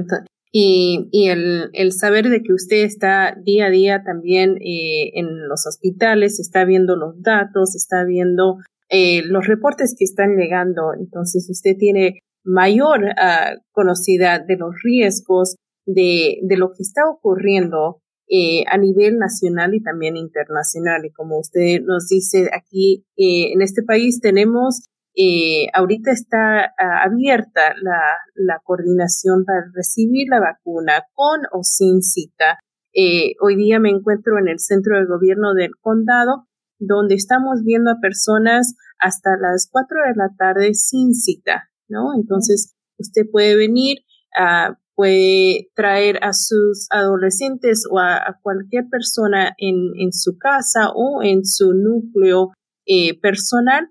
y, 0.51 1.09
y 1.11 1.29
el, 1.29 1.69
el, 1.73 1.91
saber 1.91 2.29
de 2.29 2.41
que 2.41 2.53
usted 2.53 2.83
está 2.83 3.35
día 3.43 3.67
a 3.67 3.69
día 3.69 4.03
también 4.03 4.57
eh, 4.57 5.11
en 5.13 5.47
los 5.47 5.67
hospitales, 5.67 6.39
está 6.39 6.65
viendo 6.65 6.95
los 6.95 7.21
datos, 7.21 7.75
está 7.75 8.03
viendo 8.03 8.57
eh, 8.89 9.21
los 9.23 9.45
reportes 9.47 9.95
que 9.97 10.05
están 10.05 10.35
llegando, 10.35 10.93
entonces 10.99 11.47
usted 11.49 11.75
tiene 11.77 12.19
mayor 12.43 13.03
uh, 13.03 13.59
conocida 13.71 14.39
de 14.39 14.57
los 14.57 14.73
riesgos 14.83 15.55
de, 15.85 16.39
de 16.41 16.57
lo 16.57 16.71
que 16.71 16.81
está 16.83 17.01
ocurriendo 17.09 18.01
eh, 18.31 18.63
a 18.67 18.77
nivel 18.77 19.17
nacional 19.17 19.73
y 19.73 19.81
también 19.81 20.15
internacional. 20.15 21.03
Y 21.03 21.11
como 21.11 21.39
usted 21.39 21.81
nos 21.81 22.09
dice, 22.09 22.49
aquí 22.53 23.03
eh, 23.17 23.51
en 23.53 23.63
este 23.63 23.81
país 23.81 24.21
tenemos 24.21 24.85
eh, 25.15 25.67
ahorita 25.73 26.11
está 26.11 26.65
ah, 26.77 27.03
abierta 27.03 27.73
la, 27.81 28.61
coordinación 28.63 29.43
para 29.45 29.65
recibir 29.73 30.27
la 30.29 30.39
vacuna 30.39 31.03
con 31.13 31.41
o 31.51 31.63
sin 31.63 32.01
cita. 32.01 32.59
Eh, 32.93 33.33
hoy 33.41 33.55
día 33.55 33.79
me 33.79 33.89
encuentro 33.89 34.37
en 34.39 34.47
el 34.47 34.59
centro 34.59 34.97
de 34.97 35.05
gobierno 35.05 35.53
del 35.53 35.71
condado, 35.81 36.47
donde 36.79 37.15
estamos 37.15 37.63
viendo 37.63 37.91
a 37.91 37.99
personas 38.01 38.75
hasta 38.99 39.31
las 39.37 39.67
4 39.71 39.97
de 40.07 40.15
la 40.15 40.29
tarde 40.37 40.73
sin 40.73 41.13
cita, 41.13 41.69
¿no? 41.87 42.13
Entonces, 42.15 42.75
usted 42.97 43.23
puede 43.31 43.55
venir, 43.55 43.99
uh, 44.39 44.73
puede 44.95 45.69
traer 45.75 46.23
a 46.23 46.33
sus 46.33 46.87
adolescentes 46.91 47.85
o 47.89 47.99
a, 47.99 48.37
cualquier 48.41 48.85
persona 48.89 49.53
en, 49.57 49.91
en, 49.99 50.11
su 50.11 50.37
casa 50.37 50.91
o 50.93 51.23
en 51.23 51.45
su 51.45 51.73
núcleo 51.73 52.51
eh, 52.85 53.19
personal 53.19 53.89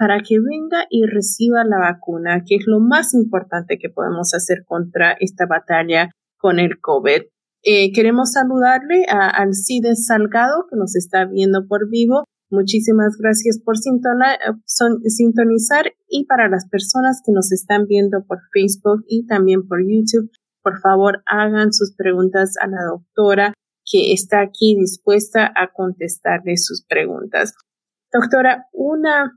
para 0.00 0.20
que 0.26 0.40
venga 0.40 0.86
y 0.88 1.04
reciba 1.04 1.62
la 1.62 1.78
vacuna, 1.78 2.42
que 2.46 2.56
es 2.56 2.64
lo 2.66 2.80
más 2.80 3.12
importante 3.12 3.78
que 3.78 3.90
podemos 3.90 4.32
hacer 4.32 4.64
contra 4.64 5.14
esta 5.20 5.44
batalla 5.44 6.08
con 6.38 6.58
el 6.58 6.80
COVID. 6.80 7.24
Eh, 7.62 7.92
queremos 7.92 8.32
saludarle 8.32 9.04
a 9.10 9.28
Alcides 9.28 10.06
Salgado, 10.06 10.64
que 10.70 10.78
nos 10.78 10.96
está 10.96 11.26
viendo 11.26 11.66
por 11.68 11.90
vivo. 11.90 12.24
Muchísimas 12.48 13.18
gracias 13.18 13.60
por 13.62 13.76
sintonizar 13.76 15.92
y 16.08 16.24
para 16.24 16.48
las 16.48 16.66
personas 16.70 17.20
que 17.22 17.32
nos 17.32 17.52
están 17.52 17.86
viendo 17.86 18.24
por 18.26 18.38
Facebook 18.54 19.04
y 19.06 19.26
también 19.26 19.68
por 19.68 19.82
YouTube, 19.82 20.30
por 20.62 20.80
favor 20.80 21.22
hagan 21.26 21.74
sus 21.74 21.94
preguntas 21.94 22.54
a 22.62 22.68
la 22.68 22.82
doctora 22.90 23.52
que 23.84 24.14
está 24.14 24.40
aquí 24.40 24.76
dispuesta 24.80 25.52
a 25.54 25.70
contestarle 25.74 26.56
sus 26.56 26.86
preguntas. 26.86 27.52
Doctora, 28.10 28.64
una 28.72 29.36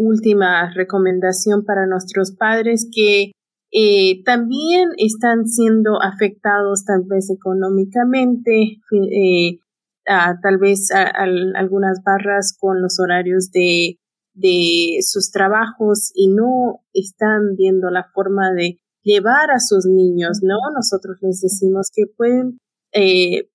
última 0.00 0.72
recomendación 0.74 1.64
para 1.64 1.86
nuestros 1.86 2.32
padres 2.32 2.88
que 2.94 3.32
eh, 3.72 4.22
también 4.24 4.88
están 4.96 5.46
siendo 5.46 6.02
afectados 6.02 6.84
tal 6.84 7.04
vez 7.04 7.30
económicamente, 7.30 8.80
eh, 9.12 9.58
tal 10.04 10.58
vez 10.58 10.90
algunas 10.92 12.02
barras 12.04 12.56
con 12.58 12.82
los 12.82 12.98
horarios 12.98 13.52
de, 13.52 13.98
de 14.34 14.98
sus 15.02 15.30
trabajos 15.30 16.10
y 16.14 16.28
no 16.28 16.80
están 16.92 17.54
viendo 17.56 17.90
la 17.90 18.04
forma 18.12 18.52
de 18.52 18.78
llevar 19.02 19.50
a 19.50 19.60
sus 19.60 19.86
niños, 19.86 20.40
¿no? 20.42 20.56
Nosotros 20.74 21.18
les 21.20 21.40
decimos 21.40 21.90
que 21.94 22.04
pueden 22.06 22.58
eh, 22.92 23.48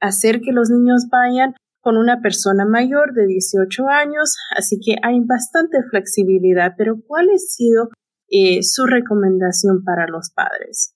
hacer 0.00 0.40
que 0.40 0.52
los 0.52 0.70
niños 0.70 1.08
vayan 1.10 1.54
con 1.80 1.96
una 1.96 2.20
persona 2.20 2.64
mayor 2.64 3.12
de 3.14 3.26
18 3.26 3.86
años, 3.88 4.36
así 4.56 4.78
que 4.84 4.96
hay 5.02 5.20
bastante 5.24 5.78
flexibilidad, 5.90 6.72
pero 6.76 6.96
¿cuál 7.06 7.28
ha 7.34 7.38
sido 7.38 7.88
eh, 8.28 8.62
su 8.62 8.86
recomendación 8.86 9.84
para 9.84 10.06
los 10.06 10.30
padres? 10.30 10.94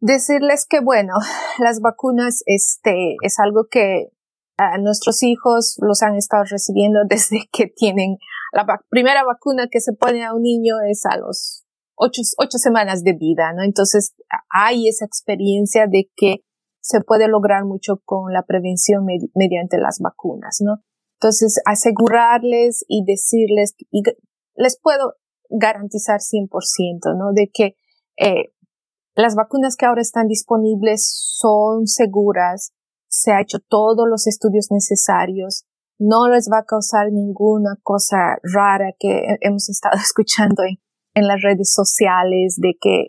Decirles 0.00 0.66
que, 0.68 0.80
bueno, 0.80 1.14
las 1.58 1.80
vacunas 1.80 2.42
este, 2.46 3.16
es 3.22 3.38
algo 3.38 3.68
que 3.70 4.08
a 4.56 4.78
nuestros 4.78 5.22
hijos 5.22 5.76
los 5.80 6.02
han 6.02 6.16
estado 6.16 6.44
recibiendo 6.50 7.00
desde 7.08 7.48
que 7.52 7.66
tienen 7.66 8.16
la 8.52 8.66
primera 8.90 9.24
vacuna 9.24 9.68
que 9.70 9.80
se 9.80 9.94
pone 9.94 10.24
a 10.24 10.34
un 10.34 10.42
niño 10.42 10.76
es 10.86 11.06
a 11.06 11.16
los 11.16 11.64
ocho, 11.94 12.20
ocho 12.36 12.58
semanas 12.58 13.02
de 13.02 13.14
vida, 13.14 13.52
¿no? 13.54 13.62
Entonces 13.62 14.14
hay 14.50 14.88
esa 14.88 15.06
experiencia 15.06 15.86
de 15.86 16.10
que 16.14 16.42
se 16.82 17.00
puede 17.00 17.28
lograr 17.28 17.64
mucho 17.64 18.02
con 18.04 18.32
la 18.32 18.42
prevención 18.42 19.06
mediante 19.34 19.78
las 19.78 20.00
vacunas, 20.00 20.58
¿no? 20.60 20.82
Entonces, 21.14 21.60
asegurarles 21.64 22.84
y 22.88 23.04
decirles, 23.06 23.74
y 23.90 24.02
les 24.56 24.78
puedo 24.80 25.14
garantizar 25.48 26.18
100%, 26.18 27.16
¿no? 27.16 27.32
De 27.32 27.50
que 27.54 27.76
eh, 28.18 28.52
las 29.14 29.36
vacunas 29.36 29.76
que 29.76 29.86
ahora 29.86 30.02
están 30.02 30.26
disponibles 30.26 31.08
son 31.38 31.86
seguras, 31.86 32.72
se 33.08 33.30
ha 33.30 33.40
hecho 33.40 33.58
todos 33.60 34.08
los 34.08 34.26
estudios 34.26 34.68
necesarios, 34.70 35.64
no 35.98 36.28
les 36.28 36.48
va 36.52 36.58
a 36.58 36.64
causar 36.64 37.12
ninguna 37.12 37.76
cosa 37.82 38.38
rara 38.42 38.92
que 38.98 39.36
hemos 39.40 39.68
estado 39.68 39.96
escuchando 40.02 40.62
en, 40.64 40.78
las 41.14 41.42
redes 41.42 41.72
sociales 41.72 42.56
de 42.58 42.72
que 42.80 43.04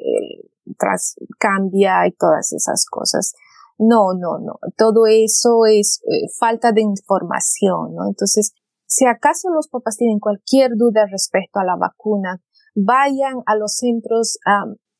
tras 0.77 1.15
cambia 1.39 2.05
y 2.05 2.11
todas 2.11 2.51
esas 2.51 2.85
cosas. 2.85 3.33
No, 3.85 4.13
no, 4.13 4.39
no. 4.39 4.59
Todo 4.77 5.07
eso 5.07 5.65
es 5.65 6.01
eh, 6.07 6.27
falta 6.39 6.71
de 6.71 6.81
información, 6.81 7.95
¿no? 7.95 8.07
Entonces, 8.07 8.53
si 8.85 9.05
acaso 9.05 9.49
los 9.49 9.67
papás 9.67 9.97
tienen 9.97 10.19
cualquier 10.19 10.71
duda 10.77 11.05
respecto 11.11 11.59
a 11.59 11.65
la 11.65 11.75
vacuna, 11.75 12.41
vayan 12.75 13.41
a 13.45 13.55
los 13.55 13.75
centros 13.75 14.37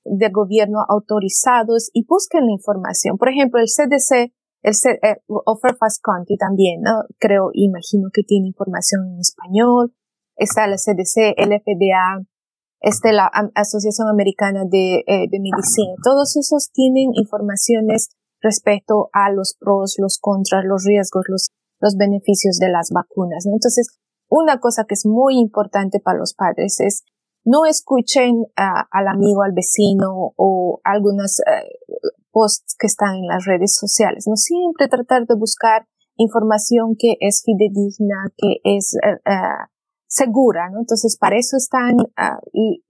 de 0.03 0.29
gobierno 0.29 0.79
autorizados 0.87 1.89
y 1.93 2.05
busquen 2.05 2.45
la 2.45 2.51
información. 2.51 3.17
Por 3.17 3.29
ejemplo, 3.29 3.59
el 3.59 3.67
CDC, 3.67 4.33
el 4.63 4.73
C 4.73 4.99
eh, 5.01 5.21
o 5.27 5.57
Fairfax 5.61 5.99
County 6.01 6.35
también, 6.37 6.81
¿no? 6.81 7.03
Creo, 7.19 7.51
imagino 7.53 8.09
que 8.13 8.23
tiene 8.23 8.47
información 8.47 9.13
en 9.13 9.19
español. 9.19 9.93
Está 10.35 10.65
el 10.65 10.75
CDC, 10.75 11.35
el 11.37 11.49
FDA, 11.61 12.25
está 12.81 13.13
la 13.13 13.31
Asociación 13.55 14.09
Americana 14.09 14.63
de, 14.65 15.03
eh, 15.07 15.27
de 15.29 15.39
Medicina. 15.39 15.93
Todos 16.03 16.35
esos 16.35 16.71
tienen 16.71 17.11
informaciones 17.13 18.09
respecto 18.43 19.09
a 19.13 19.31
los 19.31 19.55
pros, 19.59 19.95
los 19.97 20.19
contras, 20.19 20.63
los 20.65 20.83
riesgos, 20.85 21.23
los, 21.27 21.49
los 21.79 21.95
beneficios 21.97 22.59
de 22.59 22.69
las 22.69 22.89
vacunas. 22.93 23.45
Entonces, 23.45 23.87
una 24.29 24.59
cosa 24.59 24.85
que 24.87 24.93
es 24.93 25.05
muy 25.05 25.39
importante 25.39 25.99
para 25.99 26.19
los 26.19 26.33
padres 26.33 26.79
es 26.81 27.03
no 27.45 27.65
escuchen 27.65 28.45
al 28.55 29.07
amigo, 29.07 29.43
al 29.43 29.51
vecino 29.53 30.33
o 30.37 30.79
algunas 30.83 31.39
eh, 31.39 31.67
posts 32.31 32.75
que 32.79 32.87
están 32.87 33.15
en 33.15 33.27
las 33.27 33.45
redes 33.45 33.75
sociales. 33.75 34.25
No 34.27 34.35
siempre 34.35 34.87
tratar 34.87 35.25
de 35.25 35.35
buscar 35.35 35.85
información 36.15 36.95
que 36.97 37.15
es 37.19 37.43
fidedigna, 37.43 38.31
que 38.37 38.59
es 38.63 38.95
eh, 39.03 39.19
segura, 40.07 40.69
¿no? 40.69 40.79
Entonces, 40.79 41.17
para 41.17 41.37
eso 41.37 41.57
están, 41.57 41.97
y 42.53 42.81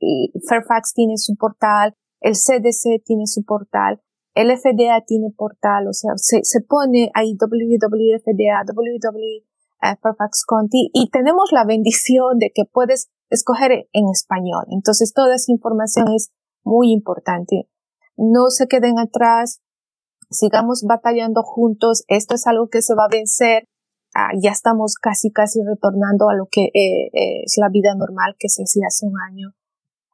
Fairfax 0.47 0.93
tiene 0.93 1.17
su 1.17 1.35
portal, 1.35 1.95
el 2.21 2.33
CDC 2.33 3.03
tiene 3.03 3.25
su 3.25 3.43
portal, 3.43 4.01
el 4.35 4.55
FDA 4.57 5.03
tiene 5.05 5.29
portal, 5.35 5.87
o 5.87 5.93
sea, 5.93 6.11
se, 6.15 6.43
se 6.43 6.61
pone 6.61 7.11
ahí 7.13 7.37
www.fda, 7.39 8.63
www 8.67 9.53
Fairfax 10.01 10.45
County 10.45 10.89
y 10.93 11.09
tenemos 11.09 11.51
la 11.51 11.65
bendición 11.65 12.39
de 12.39 12.51
que 12.53 12.63
puedes 12.65 13.09
escoger 13.29 13.87
en 13.91 14.09
español. 14.09 14.65
Entonces 14.69 15.13
toda 15.13 15.35
esa 15.35 15.51
información 15.51 16.07
es 16.13 16.31
muy 16.63 16.91
importante. 16.91 17.69
No 18.15 18.49
se 18.49 18.67
queden 18.67 18.99
atrás, 18.99 19.61
sigamos 20.29 20.83
batallando 20.87 21.43
juntos. 21.43 22.03
Esto 22.07 22.35
es 22.35 22.47
algo 22.47 22.69
que 22.69 22.81
se 22.81 22.95
va 22.95 23.05
a 23.05 23.11
vencer. 23.11 23.67
Ah, 24.15 24.29
ya 24.39 24.51
estamos 24.51 24.95
casi, 24.95 25.31
casi 25.31 25.59
retornando 25.63 26.29
a 26.29 26.35
lo 26.35 26.47
que 26.49 26.65
eh, 26.65 27.41
es 27.43 27.55
la 27.57 27.69
vida 27.69 27.95
normal 27.95 28.35
que 28.37 28.47
se 28.47 28.63
hacía 28.63 28.87
hace 28.87 29.07
un 29.07 29.15
año. 29.27 29.55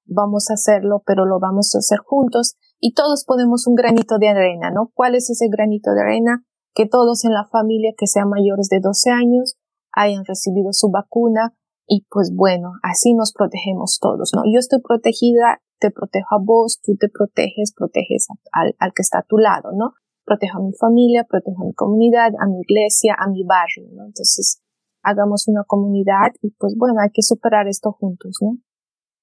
Vamos 0.05 0.49
a 0.49 0.53
hacerlo, 0.53 1.03
pero 1.05 1.25
lo 1.25 1.39
vamos 1.39 1.75
a 1.75 1.79
hacer 1.79 1.99
juntos 1.99 2.57
y 2.79 2.93
todos 2.93 3.25
ponemos 3.25 3.67
un 3.67 3.75
granito 3.75 4.17
de 4.17 4.29
arena, 4.29 4.71
¿no? 4.71 4.91
¿Cuál 4.93 5.15
es 5.15 5.29
ese 5.29 5.47
granito 5.49 5.91
de 5.91 6.01
arena? 6.01 6.43
Que 6.73 6.87
todos 6.87 7.25
en 7.25 7.33
la 7.33 7.45
familia 7.45 7.93
que 7.97 8.07
sean 8.07 8.29
mayores 8.29 8.69
de 8.69 8.79
12 8.79 9.09
años 9.11 9.57
hayan 9.91 10.23
recibido 10.25 10.71
su 10.71 10.89
vacuna 10.89 11.53
y 11.87 12.05
pues 12.09 12.31
bueno, 12.33 12.73
así 12.83 13.13
nos 13.15 13.33
protegemos 13.33 13.99
todos, 13.99 14.31
¿no? 14.35 14.43
Yo 14.45 14.59
estoy 14.59 14.79
protegida, 14.81 15.61
te 15.79 15.91
protejo 15.91 16.35
a 16.35 16.39
vos, 16.41 16.79
tú 16.81 16.95
te 16.97 17.09
proteges, 17.09 17.73
proteges 17.75 18.27
al, 18.51 18.75
al 18.79 18.93
que 18.93 19.01
está 19.01 19.19
a 19.19 19.25
tu 19.27 19.37
lado, 19.37 19.71
¿no? 19.73 19.93
Protejo 20.23 20.59
a 20.59 20.61
mi 20.61 20.73
familia, 20.73 21.25
protejo 21.27 21.63
a 21.63 21.65
mi 21.65 21.73
comunidad, 21.73 22.31
a 22.39 22.45
mi 22.45 22.61
iglesia, 22.61 23.15
a 23.17 23.27
mi 23.27 23.43
barrio, 23.43 23.89
¿no? 23.91 24.05
Entonces, 24.05 24.61
hagamos 25.01 25.47
una 25.47 25.63
comunidad 25.65 26.31
y 26.41 26.51
pues 26.51 26.75
bueno, 26.77 27.01
hay 27.01 27.09
que 27.11 27.23
superar 27.23 27.67
esto 27.67 27.91
juntos, 27.91 28.37
¿no? 28.41 28.57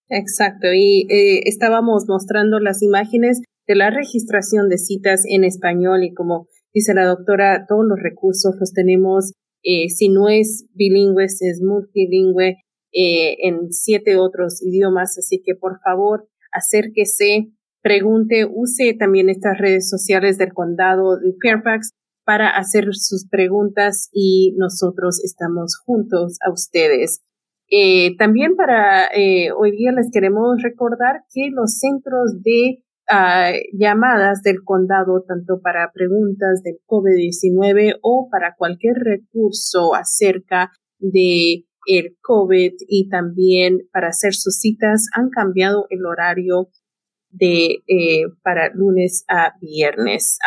Exacto, 0.08 0.68
y 0.72 1.06
eh, 1.10 1.42
estábamos 1.46 2.04
mostrando 2.08 2.60
las 2.60 2.82
imágenes 2.82 3.40
de 3.66 3.74
la 3.74 3.90
registración 3.90 4.68
de 4.68 4.78
citas 4.78 5.24
en 5.28 5.42
español 5.42 6.04
y 6.04 6.14
como 6.14 6.46
dice 6.72 6.94
la 6.94 7.06
doctora, 7.06 7.66
todos 7.68 7.84
los 7.88 7.98
recursos 8.00 8.54
los 8.60 8.72
tenemos 8.72 9.32
eh, 9.68 9.88
si 9.88 10.08
no 10.08 10.28
es 10.28 10.64
bilingüe, 10.74 11.24
es 11.24 11.60
multilingüe 11.60 12.58
eh, 12.92 13.36
en 13.42 13.72
siete 13.72 14.16
otros 14.16 14.62
idiomas. 14.62 15.18
Así 15.18 15.42
que 15.44 15.56
por 15.56 15.80
favor, 15.80 16.28
acérquese, 16.52 17.50
pregunte, 17.82 18.46
use 18.48 18.94
también 18.94 19.28
estas 19.28 19.58
redes 19.58 19.90
sociales 19.90 20.38
del 20.38 20.52
condado 20.52 21.18
de 21.18 21.34
Fairfax 21.42 21.90
para 22.24 22.56
hacer 22.56 22.86
sus 22.92 23.26
preguntas 23.28 24.08
y 24.12 24.54
nosotros 24.56 25.20
estamos 25.24 25.76
juntos 25.84 26.38
a 26.46 26.52
ustedes. 26.52 27.22
Eh, 27.68 28.16
también 28.16 28.54
para 28.56 29.08
hoy 29.56 29.72
día 29.72 29.92
les 29.92 30.10
queremos 30.12 30.62
recordar 30.62 31.22
que 31.32 31.50
los 31.50 31.78
centros 31.78 32.42
de 32.42 32.82
llamadas 33.72 34.42
del 34.42 34.62
condado 34.64 35.24
tanto 35.26 35.60
para 35.60 35.92
preguntas 35.92 36.62
del 36.62 36.78
COVID-19 36.86 37.98
o 38.02 38.28
para 38.30 38.54
cualquier 38.56 38.96
recurso 38.96 39.94
acerca 39.94 40.72
de 40.98 41.66
el 41.86 42.16
COVID 42.20 42.72
y 42.88 43.08
también 43.08 43.88
para 43.92 44.08
hacer 44.08 44.34
sus 44.34 44.58
citas 44.58 45.08
han 45.12 45.30
cambiado 45.30 45.86
el 45.90 46.04
horario 46.04 46.68
de 47.30 47.82
eh, 47.86 48.24
para 48.42 48.70
lunes 48.74 49.24
a 49.28 49.52
viernes. 49.60 50.38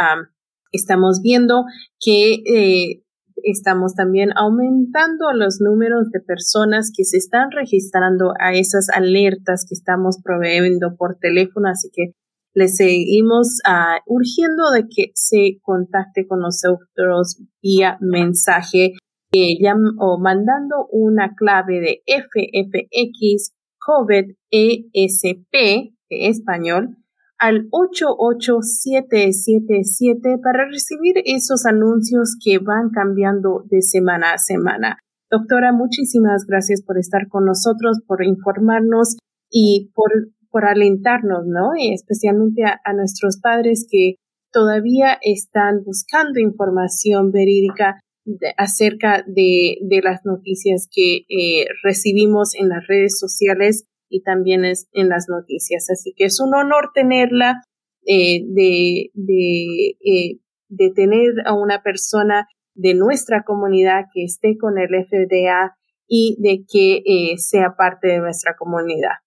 estamos 0.71 1.21
viendo 1.23 1.63
que 1.99 2.33
eh, 2.45 3.03
estamos 3.43 3.93
también 3.95 4.29
aumentando 4.35 5.31
los 5.33 5.59
números 5.59 6.09
de 6.11 6.19
personas 6.21 6.91
que 6.95 7.03
se 7.03 7.17
están 7.17 7.51
registrando 7.51 8.33
a 8.39 8.53
esas 8.53 8.89
alertas 8.89 9.65
que 9.67 9.73
estamos 9.73 10.19
proveyendo 10.23 10.95
por 10.97 11.17
teléfono, 11.19 11.69
así 11.69 11.89
que 11.93 12.13
le 12.53 12.67
seguimos 12.67 13.59
uh, 13.67 14.01
urgiendo 14.05 14.71
de 14.71 14.83
que 14.83 15.11
se 15.13 15.59
contacte 15.61 16.27
con 16.27 16.39
nosotros 16.39 17.41
vía 17.61 17.97
mensaje 18.01 18.93
eh, 19.31 19.57
o 19.99 20.19
mandando 20.19 20.87
una 20.91 21.35
clave 21.35 21.79
de 21.79 22.01
FFX 22.07 23.53
COVID 23.77 24.35
ESP 24.49 25.53
de 26.09 26.27
español 26.27 26.97
al 27.39 27.67
88777 27.71 30.37
para 30.43 30.65
recibir 30.65 31.23
esos 31.25 31.65
anuncios 31.65 32.37
que 32.43 32.59
van 32.59 32.89
cambiando 32.89 33.63
de 33.69 33.81
semana 33.81 34.33
a 34.33 34.37
semana. 34.37 34.99
Doctora, 35.31 35.71
muchísimas 35.71 36.45
gracias 36.45 36.81
por 36.81 36.97
estar 36.97 37.29
con 37.29 37.45
nosotros, 37.45 38.01
por 38.05 38.21
informarnos 38.23 39.15
y 39.49 39.91
por 39.95 40.11
por 40.51 40.65
alentarnos, 40.65 41.45
¿no? 41.45 41.75
Y 41.77 41.93
especialmente 41.93 42.63
a, 42.63 42.93
nuestros 42.93 43.39
padres 43.39 43.85
que 43.89 44.15
todavía 44.51 45.17
están 45.21 45.83
buscando 45.83 46.39
información 46.39 47.31
verídica 47.31 47.99
acerca 48.57 49.23
de, 49.27 49.77
de, 49.81 50.01
las 50.01 50.25
noticias 50.25 50.87
que 50.91 51.25
eh, 51.29 51.65
recibimos 51.83 52.55
en 52.55 52.69
las 52.69 52.87
redes 52.87 53.19
sociales 53.19 53.85
y 54.09 54.21
también 54.23 54.65
es, 54.65 54.89
en 54.93 55.09
las 55.09 55.27
noticias. 55.29 55.89
Así 55.89 56.13
que 56.15 56.25
es 56.25 56.39
un 56.39 56.53
honor 56.53 56.91
tenerla, 56.93 57.61
eh, 58.05 58.41
de, 58.47 59.11
de, 59.13 59.97
eh, 60.03 60.39
de 60.69 60.91
tener 60.91 61.33
a 61.45 61.53
una 61.53 61.81
persona 61.81 62.47
de 62.73 62.93
nuestra 62.93 63.43
comunidad 63.43 64.05
que 64.13 64.23
esté 64.23 64.57
con 64.57 64.77
el 64.77 64.89
FDA 65.05 65.75
y 66.07 66.37
de 66.39 66.65
que 66.67 67.35
sea 67.37 67.75
parte 67.77 68.07
de 68.07 68.19
nuestra 68.19 68.55
comunidad. 68.57 69.17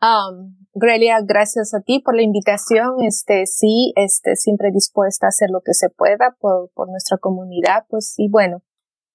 Um, 0.00 0.56
Grelia, 0.72 1.18
gracias 1.22 1.74
a 1.74 1.80
ti 1.80 2.00
por 2.00 2.16
la 2.16 2.22
invitación. 2.22 3.02
Este, 3.02 3.44
sí, 3.44 3.92
este, 3.96 4.36
siempre 4.36 4.70
dispuesta 4.72 5.26
a 5.26 5.28
hacer 5.28 5.50
lo 5.50 5.60
que 5.60 5.74
se 5.74 5.90
pueda 5.90 6.36
por, 6.40 6.70
por 6.74 6.88
nuestra 6.88 7.18
comunidad, 7.18 7.84
pues, 7.88 8.14
y 8.16 8.30
bueno, 8.30 8.62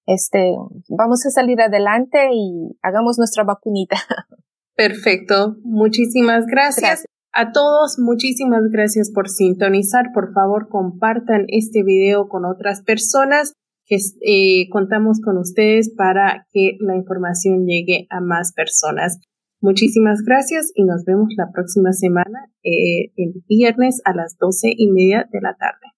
este, 0.06 0.54
vamos 0.88 1.26
a 1.26 1.30
salir 1.30 1.60
adelante 1.60 2.28
y 2.32 2.78
hagamos 2.82 3.18
nuestra 3.18 3.42
vacunita. 3.44 3.96
Perfecto. 4.76 5.56
Muchísimas 5.62 6.46
gracias. 6.46 7.04
A 7.32 7.52
todos, 7.52 7.98
muchísimas 7.98 8.62
gracias 8.70 9.10
por 9.10 9.28
sintonizar. 9.28 10.06
Por 10.14 10.32
favor, 10.32 10.68
compartan 10.68 11.44
este 11.48 11.82
video 11.82 12.28
con 12.28 12.44
otras 12.44 12.82
personas 12.82 13.52
que 13.86 13.96
eh, 14.22 14.68
contamos 14.70 15.20
con 15.20 15.38
ustedes 15.38 15.92
para 15.94 16.46
que 16.52 16.76
la 16.80 16.96
información 16.96 17.66
llegue 17.66 18.06
a 18.10 18.20
más 18.20 18.52
personas. 18.52 19.20
Muchísimas 19.60 20.22
gracias 20.22 20.72
y 20.74 20.84
nos 20.84 21.04
vemos 21.04 21.28
la 21.36 21.50
próxima 21.52 21.92
semana, 21.92 22.50
eh, 22.62 23.12
el 23.16 23.42
viernes 23.48 24.00
a 24.04 24.14
las 24.14 24.36
doce 24.38 24.72
y 24.76 24.90
media 24.90 25.26
de 25.32 25.40
la 25.40 25.56
tarde. 25.56 25.95